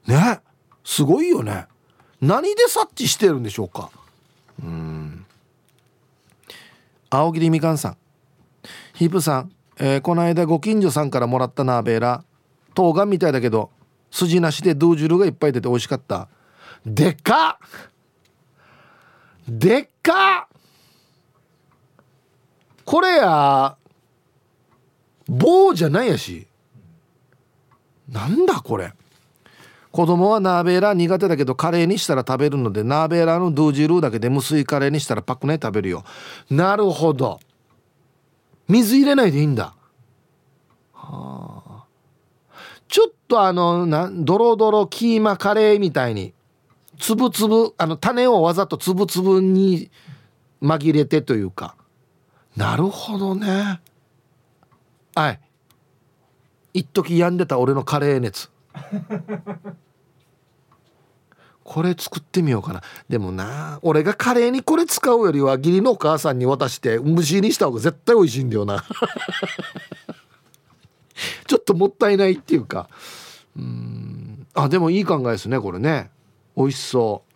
[0.07, 0.41] ね。
[0.83, 1.67] すごいよね。
[2.21, 3.89] 何で察知してるんでしょうか。
[4.61, 5.25] うん。
[7.09, 7.97] 青桐みかんさん。
[8.93, 11.99] ヒープさん、えー、この間ご近所さんからもらったナーベー。
[11.99, 12.23] ラ
[12.73, 13.71] 冬瓜みたいだけど
[14.11, 16.27] 筋なしでドゥージュルがいっぱい出て美味しかった。
[16.85, 17.59] でっか
[19.47, 20.47] でっか
[22.85, 23.77] これや
[25.27, 26.47] 棒じゃないやし。
[28.09, 28.93] なんだこれ。
[29.91, 36.03] 子供はナーベーラ苦手だけどカレーにしたら食べるのでナーベーラのドゥージルーだけで無水カレーにしたらパックね食べるよ。
[36.49, 37.39] なるほど。
[38.67, 39.75] 水入れないでいいんだ。
[40.93, 41.62] はあ。
[43.33, 46.35] とあのなドロドロキーマカレーみたいに
[46.99, 49.89] つぶつぶあの種をわざとつぶつぶに
[50.61, 51.75] 紛れてというか。
[52.55, 53.81] なるほどね。
[55.15, 55.39] はい。
[56.73, 58.51] 一時病んでた俺のカレー熱。
[61.63, 62.83] これ作ってみようかな。
[63.09, 68.83] でもな俺がカレーにこれ使うよりは義理のお母さんに渡して蒸しにした方が絶対美味しいんだよな。
[71.47, 72.89] ちょっともったいないっていうか。
[73.57, 74.47] うん。
[74.53, 76.11] あでもいい考えですねこれね。
[76.55, 77.33] 美味しそう。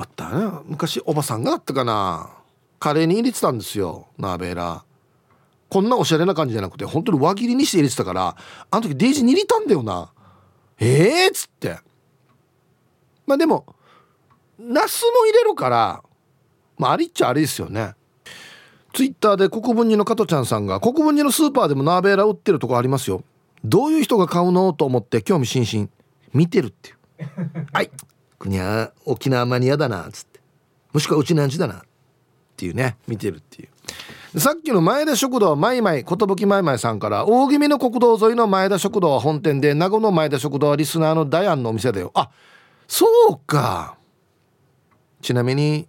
[0.00, 2.30] わったね昔おばさんがだったかな。
[2.78, 4.08] カレーに入れてたんですよ。
[4.18, 4.84] ナーベーラ
[5.68, 8.36] こんなおしゃれな感じじゃなくて本当に輪切りにして入れてたから
[8.70, 10.10] あの時デイジーに入れたんだよな。
[10.78, 11.78] ええー、っつって。
[13.26, 13.64] まあでも
[14.58, 16.02] ナスも入れるから
[16.76, 17.94] まあありっちゃありですよね。
[18.92, 23.24] ツイッターで国分寺の加トちゃんさんが国分寺のスーパーでもナーベーラ売ってるとこありますよ。
[23.64, 24.72] どういう人が買うの？
[24.72, 25.88] と思って興味津々。
[26.34, 26.96] 見てるっていう。
[27.72, 27.90] はい。
[28.38, 30.40] 国は沖縄マニアだなっつって。
[30.92, 31.74] もしくはうちなんちだな。
[31.74, 31.80] っ
[32.56, 32.96] ていうね。
[33.06, 34.40] 見てるっていう。
[34.40, 42.10] さっきの前田食堂マイマイ寿マイマイさんから大気味の国道沿いの前田食堂は本店で名護の前田食堂はリスナーのダイアンのお店だよ。
[42.14, 42.30] あ
[42.88, 43.96] そうか。
[45.20, 45.86] ちなみに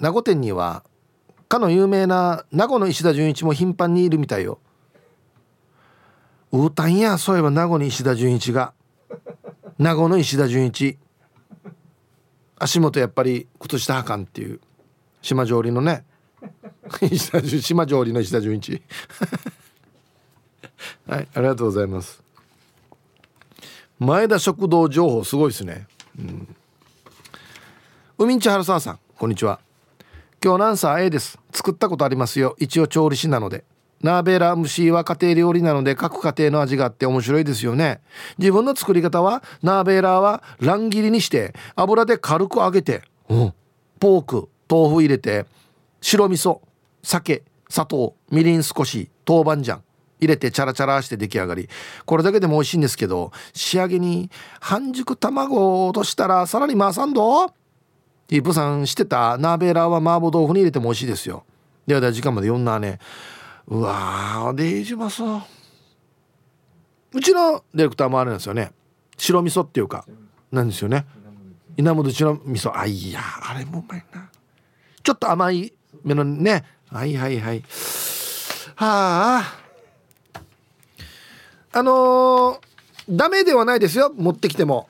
[0.00, 0.82] 名護店には
[1.48, 4.58] かの有名な名護の石田純一も頻繁にいるみたいよ。
[6.52, 8.72] うーたんやそういえば名護に石田純一が。
[9.78, 10.98] 名護の石田純一。
[12.58, 14.60] 足元やっぱり靴下はかんっていう。
[15.22, 16.04] 島上りのね。
[17.60, 18.82] 島上りの石田純一。
[21.08, 22.22] はいありがとうございます。
[23.98, 25.86] 前田食堂情報すごいですね。
[26.18, 26.56] うん。
[28.18, 29.60] 海んち春沢さんこんにちは。
[30.40, 31.36] 今日ナンサー A です。
[31.52, 32.54] 作ったことありますよ。
[32.60, 33.64] 一応調理師なので。
[34.02, 38.00] ナーベラ蒸しは家庭料理なので各家庭の味があって面白いですよね。
[38.38, 43.54] 自分の作り方はナーベラーは乱切りにして油で軽く揚げて、うん、
[43.98, 45.46] ポーク豆腐入れて
[46.00, 46.60] 白味噌
[47.02, 49.82] 酒砂糖みりん少し豆板醤
[50.20, 51.68] 入れてチャラチャラして出来上がり。
[52.04, 54.30] これだけでも美味しいんですけど仕上げに
[54.60, 57.52] 半熟卵を落としたらさらに回さんど？
[58.28, 61.44] ヒープさんしてたナーベラーは麻婆豆腐に入れても美味しいですよ。
[61.86, 62.98] ではでは時間まで読んだね
[63.66, 65.46] うわーデイジマさ
[67.12, 68.72] うちのディレクターもあれなんですよね。
[69.16, 70.04] 白味噌っていうか。
[70.52, 71.06] なんですよね。
[71.76, 72.78] 稲本うちの味噌。
[72.78, 74.28] あいやあれもうまいな。
[75.02, 75.72] ちょっと甘い
[76.04, 76.64] めのね。
[76.90, 77.64] はいはいはい。
[78.74, 79.54] はあ。
[81.72, 82.58] あのー、
[83.08, 84.12] ダメではないですよ。
[84.14, 84.88] 持ってきても。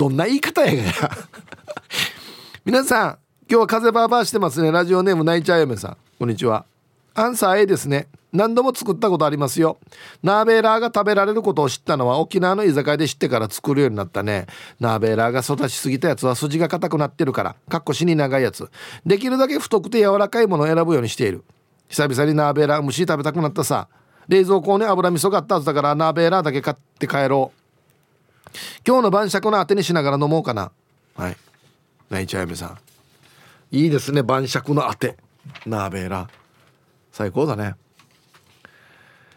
[0.00, 0.92] どんな言い方やがや。
[2.64, 3.18] 皆さん
[3.50, 4.72] 今日は風バーバーしてますね。
[4.72, 5.96] ラジオネーム泣いちゃうやめさん。
[6.18, 6.64] こんにちは。
[7.12, 8.08] アンサー A ですね。
[8.32, 9.76] 何度も作ったことありますよ。
[10.22, 14.46] ナーベーラーが食べられることを知ったのは沖縄の居酒屋で知ってから作るようになったね。
[14.78, 17.56] ナーベーラーが育ちすぎたやつは筋が硬くなってるから。
[17.68, 18.70] かっこ死に長いやつ。
[19.04, 21.44] できるだけ太くて柔らかいものを選ぶようにしている。
[21.90, 23.88] 久々にナーベーラー虫食べたくなったさ。
[24.28, 27.59] 冷蔵庫に油味噌があったはずだからナーベーラーだけ買って帰ろう。
[28.86, 30.72] 今日の晩酌のあてにしながら飲もうかな。
[31.16, 31.36] はい。
[32.10, 32.78] 泣いちゃうやめさん。
[33.70, 35.16] いいですね晩酌のあて。
[35.66, 36.28] ナーベーラ
[37.12, 37.74] 最高だね。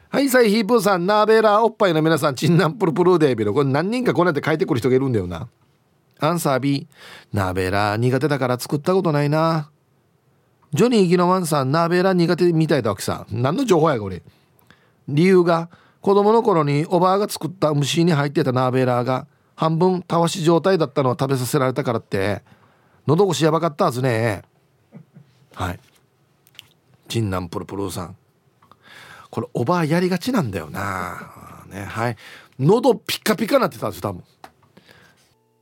[0.10, 3.54] はいサイヒープーさんナーベーラおっぱいの皆さんチンナンプルプルーデビル。
[3.54, 5.48] これ何人かこうやって書いてくる人がいるんだよな。
[6.20, 6.88] アンサー B
[7.34, 9.70] ナーベラ苦手だから作ったことないな。
[10.72, 13.26] ジョニー・ギノワンさんナーベラ苦手みたいだわけさ。
[13.32, 14.22] 何の情報やこれ。
[15.08, 15.70] 理由が
[16.04, 19.26] 子供の頃におばあが作った虫に入ってたナーベーラーが
[19.56, 22.44] 半分たわし状態だったのを食べさせられたからって
[23.08, 24.42] 喉越しやばかったはずね。
[25.56, 25.80] はい。
[27.08, 28.18] ジンナンプルプルさん。
[29.30, 31.64] これおばあやりがちなんだよな。
[31.72, 32.18] ねはい。
[32.60, 34.26] 喉ピカピカなってたんです多分。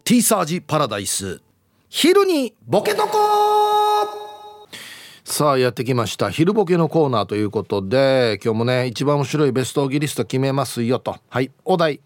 [0.04, 1.40] ティーサージパラダイス。
[1.88, 3.51] 昼にボケとこ
[5.32, 6.30] さあやってきました。
[6.30, 11.16] 昼ボケのコーナーということで今日もね一番面白いベストギリスト決めますよと。
[11.30, 11.50] はい。
[11.64, 12.02] お題。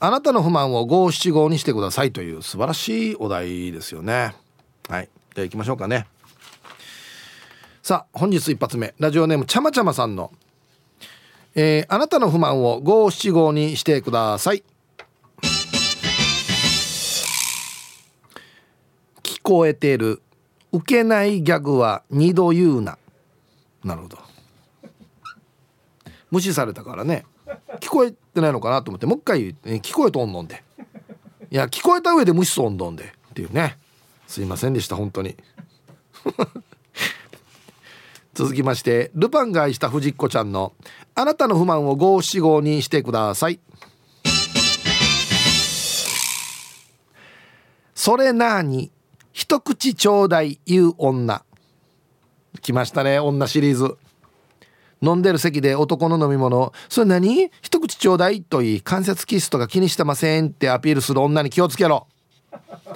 [0.00, 4.34] あなたの不満を五七五にしてくださいという素晴らしいお題ですよね。
[4.88, 5.10] はい。
[5.34, 6.06] では行きましょうかね。
[7.82, 8.94] さあ本日一発目。
[8.98, 10.32] ラジオネームちゃまちゃまさんの、
[11.54, 14.64] えー、あなたの不満を五七五にしてください。
[19.22, 20.22] 聞こえてる
[20.76, 22.98] 受けないギャグは二度言うな。
[23.82, 24.18] なるほど。
[26.30, 27.24] 無視されたからね。
[27.80, 30.62] 聞こえてないのかなと思ってもう一回聞こえとんのんで。
[31.50, 33.14] いや聞こえた上で無視そんどんで。
[33.30, 33.78] っていうね。
[34.26, 35.36] すいませんでした本当に。
[38.34, 40.74] 続きましてルパンが愛した藤子ちゃんの
[41.14, 43.58] 「あなたの不満を五七五にしてください」
[47.94, 48.90] それなに
[49.36, 51.44] 一口ちょうだい言う女。
[52.62, 53.98] 来ましたね女シリーズ。
[55.02, 56.72] 飲んでる席で男の飲み物。
[56.88, 57.50] それ何？
[57.60, 62.06] 一口ちょうだいと言い関節キスとか気にしてませんってアピールする女に気をつけろ。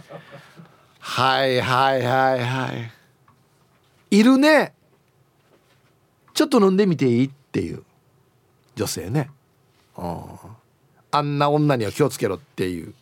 [0.98, 2.68] はいはいはいは
[4.10, 4.18] い。
[4.18, 4.72] いるね。
[6.32, 7.82] ちょっと飲んでみていいっていう。
[8.76, 9.28] 女性ね。
[9.94, 12.94] あんな女には気をつけろっていう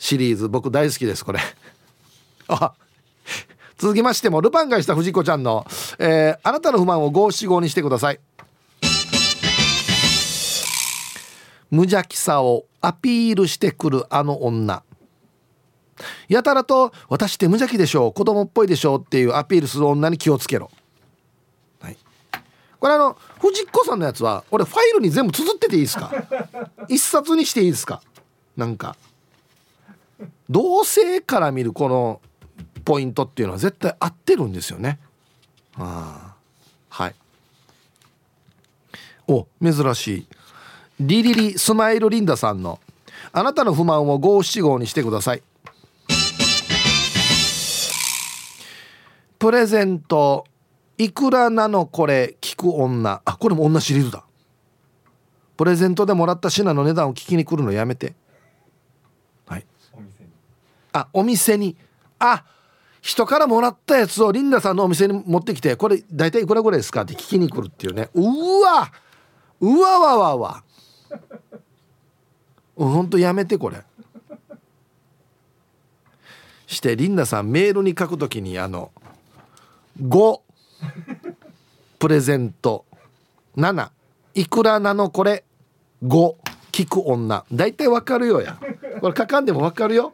[0.00, 0.48] シリーズ。
[0.48, 1.38] 僕大好きですこれ。
[2.48, 2.72] あ
[3.76, 5.64] 続きましてもルパンがした藤子ちゃんの、
[5.98, 8.20] えー、あなたの不満を五七五にしてください。
[11.70, 14.82] 無邪気さをアピールしてくるあの女。
[16.28, 20.70] やたらと「私って無邪気でしょう子供っぽいでしょう」っていうアピールする女に気をつけろ、
[21.80, 21.98] はい、
[22.78, 26.10] これあの藤子さんのやつは俺ファイルに全部綴ってていいですか？
[26.88, 28.00] 一冊にしていいですか？
[28.56, 28.96] なんか。
[30.48, 32.20] 同性から見るこの
[32.88, 34.98] ポイントっていうのは絶対合ってるんですよね。
[35.76, 36.34] あ
[36.88, 37.14] はい。
[39.28, 40.26] お珍しい。
[40.98, 42.80] リリリスマイルリンダさんの
[43.30, 45.42] 「あなたの不満を五七五にしてください」
[49.38, 50.46] プレゼント
[50.96, 53.20] いくらなのこれ聞く女。
[53.22, 54.24] あこれも女シリーズだ。
[55.58, 58.14] プレゼントでもらった品の値段を聞きに来るのやめて。
[59.44, 59.66] はい。
[60.94, 61.76] あお店に。
[62.18, 62.46] あ
[63.08, 67.02] 人からもらったやつをリンダさんのお店に持ってきてこれ大体いくらぐらいですか？
[67.02, 68.10] って聞きに来るっていうね。
[68.12, 68.20] う
[68.60, 68.92] わ！
[69.60, 70.62] うわわわわ！
[72.76, 73.82] ほんとやめてこれ。
[76.66, 78.92] してリンダさんメールに書くときにあの
[80.02, 80.40] 5
[81.98, 82.84] プレゼント。
[83.56, 83.88] 7
[84.34, 85.44] いくらなのこれ
[86.04, 86.34] ？5
[86.72, 87.42] 聞く女。
[87.50, 88.58] 大体わかるよや。
[89.00, 90.12] これ書かんでもわかるよ。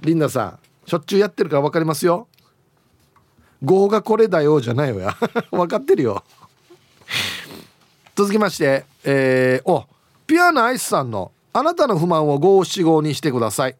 [0.00, 0.58] リンダさん。
[0.88, 2.28] しょっちゅうやってるから分かりますよ。
[3.62, 5.00] 5がこれだよじゃないよ。
[5.00, 5.14] や
[5.52, 6.24] 分かってるよ。
[8.16, 9.84] 続きましてえー、お
[10.26, 13.76] ピュアなアイスさんの「あなたの不満を五七五にしてください」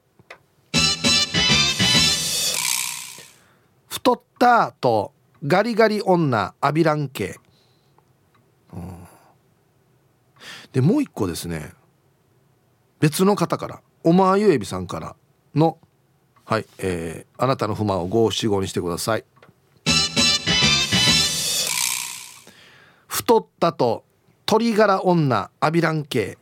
[3.88, 5.12] 太ったと
[5.46, 7.40] ガリガリ女アビラン系、
[8.74, 9.08] うん、
[10.72, 11.72] でもう一個ですね。
[13.00, 15.16] 別の方からおまゆえびさんから
[15.54, 15.78] の
[16.48, 19.24] はい、えー、あなたの不満を五七五にしてください。
[23.06, 24.02] 太ったと
[24.46, 26.38] 鶏ガラ女アビラン系。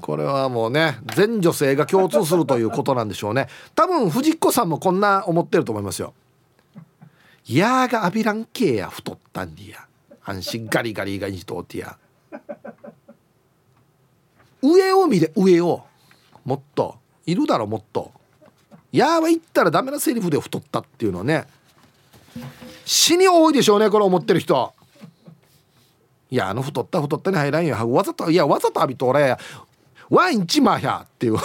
[0.00, 3.46] これはもうね全女性が共通するということなんでしょうね。
[3.76, 6.12] 多分藤子さんもこんな思ってると思いますよ。
[7.46, 9.86] やーがアビラン系や太ったんでや。
[10.24, 11.96] 安心ガリガリがにとってや。
[14.60, 15.84] 上を見れ上を。
[16.44, 16.98] もっと。
[17.24, 18.18] いるだろもっと。
[18.98, 21.46] やーは言ったらダメなセリフで太ったっていうのはね
[22.84, 24.74] 死に多いでしょうねこれ思ってる人。
[26.30, 27.92] いやあの太った太ったに入らんよ。
[27.92, 29.36] わざといやわざと浴びと俺
[30.08, 31.36] ワインチマーやっていう。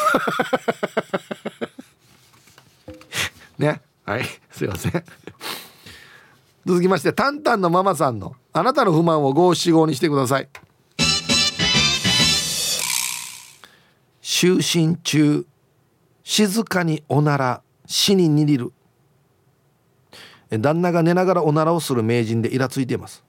[3.57, 3.81] ね。
[4.05, 4.25] はい。
[4.51, 5.03] すいません。
[6.65, 10.49] 続きましてタンタンのママさんのあなたの不満を五七五にしてください。
[14.21, 15.45] 就寝中。
[16.26, 18.73] 静かにおなら死ににりる。
[20.49, 23.23] 旦那が寝ながらおならをする名人でイラついています。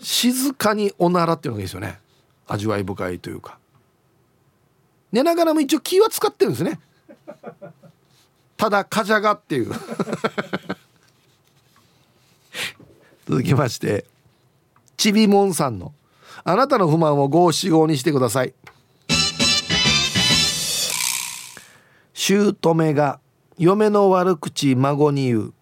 [0.00, 2.00] 静かにおならっていうのがいいですよね。
[2.46, 3.58] 味わい深いというか。
[5.12, 6.80] 寝ながらも一応気は使ってるんですね。
[8.56, 9.72] ただカジャガっていう。
[13.28, 14.06] 続きまして
[14.96, 15.92] ちびもんさんの
[16.44, 18.54] 「あなたの不満を五七五にしてください」
[22.18, 23.20] 姑が
[23.58, 25.52] 嫁の悪口孫に言う、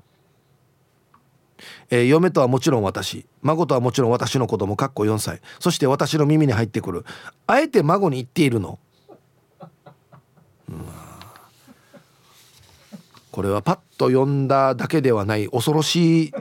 [1.91, 3.27] えー、嫁とはもちろん私。
[3.43, 4.75] 孫とはもちろん私の子供。
[4.75, 5.43] かっこ4歳。
[5.61, 7.05] そして私の耳に入ってくる。
[7.47, 8.79] あえて孫に言っているの、
[10.71, 10.87] うん、
[13.31, 15.49] これはパッと読んだだけではない。
[15.51, 16.33] 恐ろしい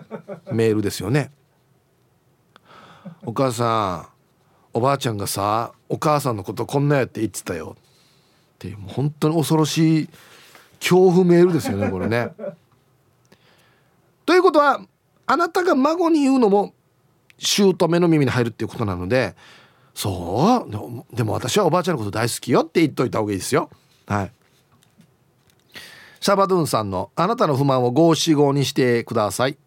[0.54, 1.32] メールですよね。
[3.26, 4.16] お母さん。
[4.74, 7.76] おばあちゃんがさお母さんのことこんなやって言ってたよ。
[8.56, 10.10] っていうもう本当に恐ろしい
[10.80, 12.30] 恐怖メールですよねこれね。
[14.26, 14.82] ということは
[15.28, 16.74] あなたが孫に言うのも
[17.38, 19.36] 姑の耳に入るっていうことなので
[19.94, 23.70] そうでも私はおばあちゃんのこと大好きよって言っといた方がいいですよ。
[24.08, 24.32] はい
[26.22, 29.58] シャバドゥンさんのあなたの不満を五七五にしてください。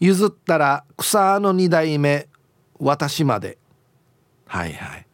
[0.00, 2.28] 譲ったら草の二代目
[2.78, 3.57] 私まで
[4.48, 5.06] はいはい。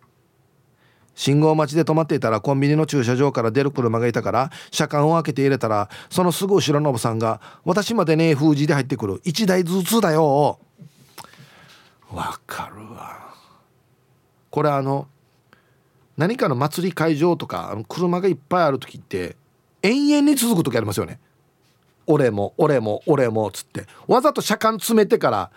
[1.15, 9.21] 信号待ちで止まっていたらコンビニの駐車場から出る車がいたから車間を開けて入れたらそのすぐ後ろのおばさんが「私までね封じで入ってくる。
[9.25, 10.59] 1台ずつだよ」
[12.11, 13.35] わかるわ。
[14.51, 15.09] これあの
[16.17, 19.37] 何かの祭り会場とか車がいっぱいある時って
[19.83, 21.19] 延々に続く時ありますよね。
[22.07, 23.87] 俺も俺も俺もっつって。
[24.07, 25.51] わざと車間詰めてから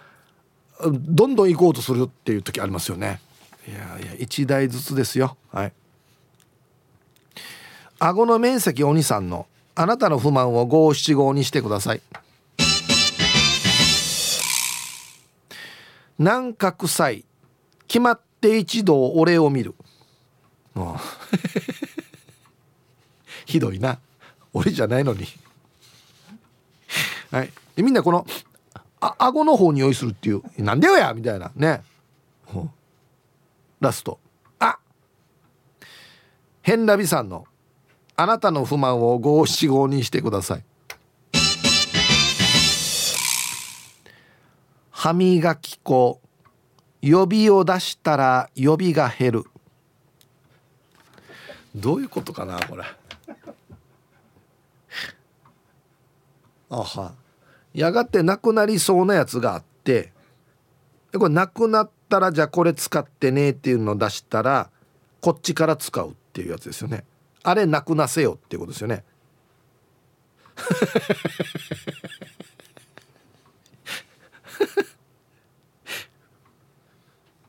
[0.90, 3.22] どんどん行こうとするっていう時ありますよね。
[3.68, 5.36] いやいや1台ずつですよ。
[5.52, 5.74] はい。
[8.00, 12.02] 顎の面積お兄さんのあなたの不満を五七五にしてください。
[16.18, 17.26] なんか臭い。
[17.88, 19.76] 決まって一度俺を見る。
[23.46, 24.00] ひどいな。
[24.54, 25.28] 俺じゃないのに。
[27.32, 27.52] はい。
[27.76, 28.26] みんなこの
[29.00, 30.42] あ顎の方に用意するっていう。
[30.58, 31.52] なんでよやみたいな。
[31.56, 31.84] ね。
[33.80, 34.20] ラスト。
[34.60, 34.80] あ
[36.62, 37.46] 変ラビさんの
[38.16, 40.64] あなたの不満を五七五にしてください。
[44.92, 46.20] 歯磨き粉。
[47.02, 49.44] 予備を出したら予備が減る。
[51.76, 52.84] どういうことかなこれ。
[56.70, 57.14] あは。
[57.74, 60.12] やがてなくなりそうなやつがあって
[61.14, 64.70] これなくなったらじゃあこれ使ってねっていうのを出したら
[65.22, 67.04] こっちから使うっていうやつですよね。
[67.44, 69.04] あれなくなせよっていうことですよね。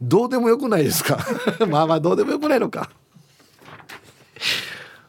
[0.01, 1.19] どうでもよくないですか？
[1.69, 2.91] まあまあどうでもよくないのか。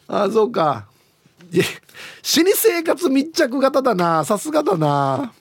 [0.08, 0.88] ああそうか。
[2.24, 4.24] 死に生活密着型だな。
[4.26, 5.34] さすがだな。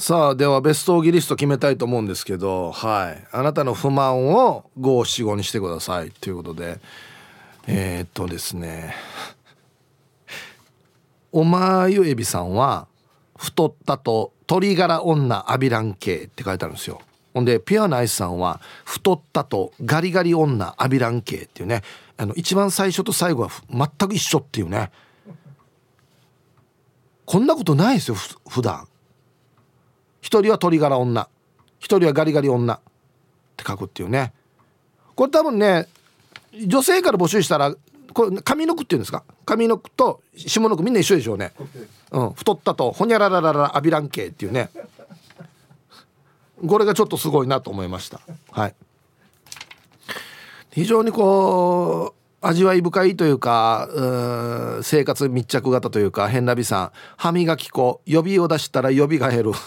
[0.00, 3.26] さあではベストギリスト決めたいと思うんですけどはい。
[3.32, 6.80] あなたの不満を五七五にしてくださいということで。
[7.66, 8.94] えー、っとですね。
[11.32, 12.88] おまゆえびさんは
[13.36, 17.02] 太ったと鶏ガラ女アビラン系って書いてあるんですよ。
[17.34, 21.82] ほんでピュアナイスさんは太ったとガリガリ女アビラン系っていうね。
[22.16, 24.90] あの一番最初と最後は全く一緒っていうね。
[27.26, 28.88] こんなことないですよふ普段。
[30.20, 31.28] 一人は鶏ガラ女。
[31.78, 32.74] 一人はガリガリ女。
[32.74, 32.80] っ
[33.56, 34.32] て書くっていうね。
[35.14, 35.86] これ多分ね
[36.66, 37.74] 女性から募集したら
[38.12, 39.22] これ上の句っていうんですか？
[39.44, 41.52] 上の句と下の句みんな一緒でしょうね、
[42.10, 44.70] うん、太ったとほにゃららららアビラン系っていうね。
[46.66, 48.20] これがちょっとすごいなと思いました。
[48.50, 48.74] はい。
[50.72, 56.92] 非常にこう味わい深いというかう生活密着型というか変な美さん。
[57.16, 58.00] 歯磨き粉。
[58.06, 59.52] 予備を出したら予備が減る。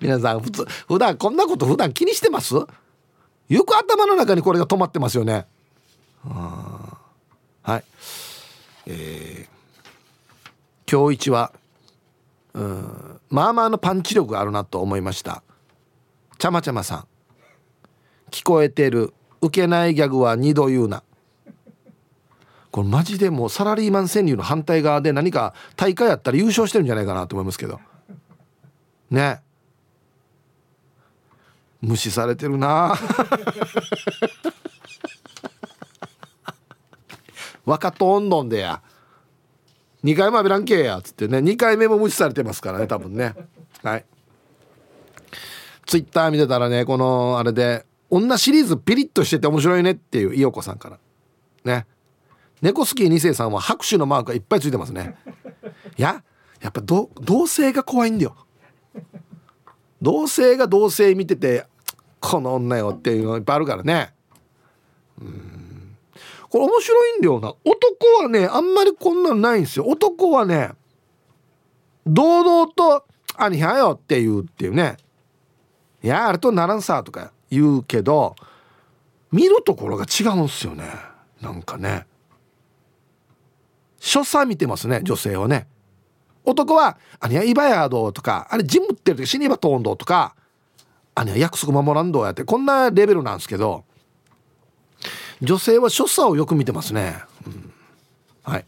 [0.00, 2.54] 皆さん普通普段こんなこと普段気にしてます？
[2.54, 5.46] よく頭の中にこれが止まってますよね。
[6.24, 7.84] はい。
[8.86, 11.52] えー、今日一は
[12.54, 15.42] うんまあまあのパンチ力があるなと思いました。
[16.38, 17.11] ちゃまちゃまさん。
[18.32, 19.14] 聞こえてる。
[19.40, 21.04] 受けないギャグは二度言うな。
[22.72, 27.78] これマジでもうサラリーマン川柳の反対側で何か大会やったら優勝してるんじゃないかなと思いますけど。
[29.10, 29.42] ね。
[31.82, 32.96] 無視されてるな。
[37.66, 38.80] 若とおんどんでや。
[40.04, 40.98] 2回も浴びらんけえや。
[40.98, 41.38] っつってね。
[41.38, 43.34] 2回目も無視されてますからね多分ね。
[43.82, 44.06] はい。
[45.84, 50.98] ツイッター見てたらねこのあれで女シリーズピリッとしてて面白いねっていういおこさんから。
[51.64, 51.86] ね。
[52.60, 55.16] 猫スキー2世さんは拍手のマークがいっぱいついてますね。
[55.96, 56.22] いや
[56.60, 58.36] やっぱ同性が怖いんだよ。
[60.02, 61.64] 同性が同性見てて
[62.20, 64.12] この女よっていうのいっぱいあるからね。
[65.18, 65.96] うん。
[66.50, 67.54] これ面白いんだよな。
[67.64, 69.86] 男はねあんまりこんなんないんですよ。
[69.86, 70.72] 男はね
[72.06, 73.06] 堂々と
[73.38, 74.98] 「兄はよ」って言うっていうね
[76.04, 77.32] 「いやあれとならんさ」とか。
[77.52, 78.34] 言うけど
[79.30, 80.84] 見るところが違うんすよね。
[81.40, 82.06] なんかね。
[84.00, 85.68] 所作見てますね女性はね。
[86.44, 90.34] 男は「あにはイバヤード」とか「あれジムってる時死にばとんど」とか
[91.14, 93.84] 「あには約束守らんどう」やってこんなレベルなんですけど
[95.40, 97.72] 女性は所作をよく見てますね、うん、
[98.42, 98.64] はい。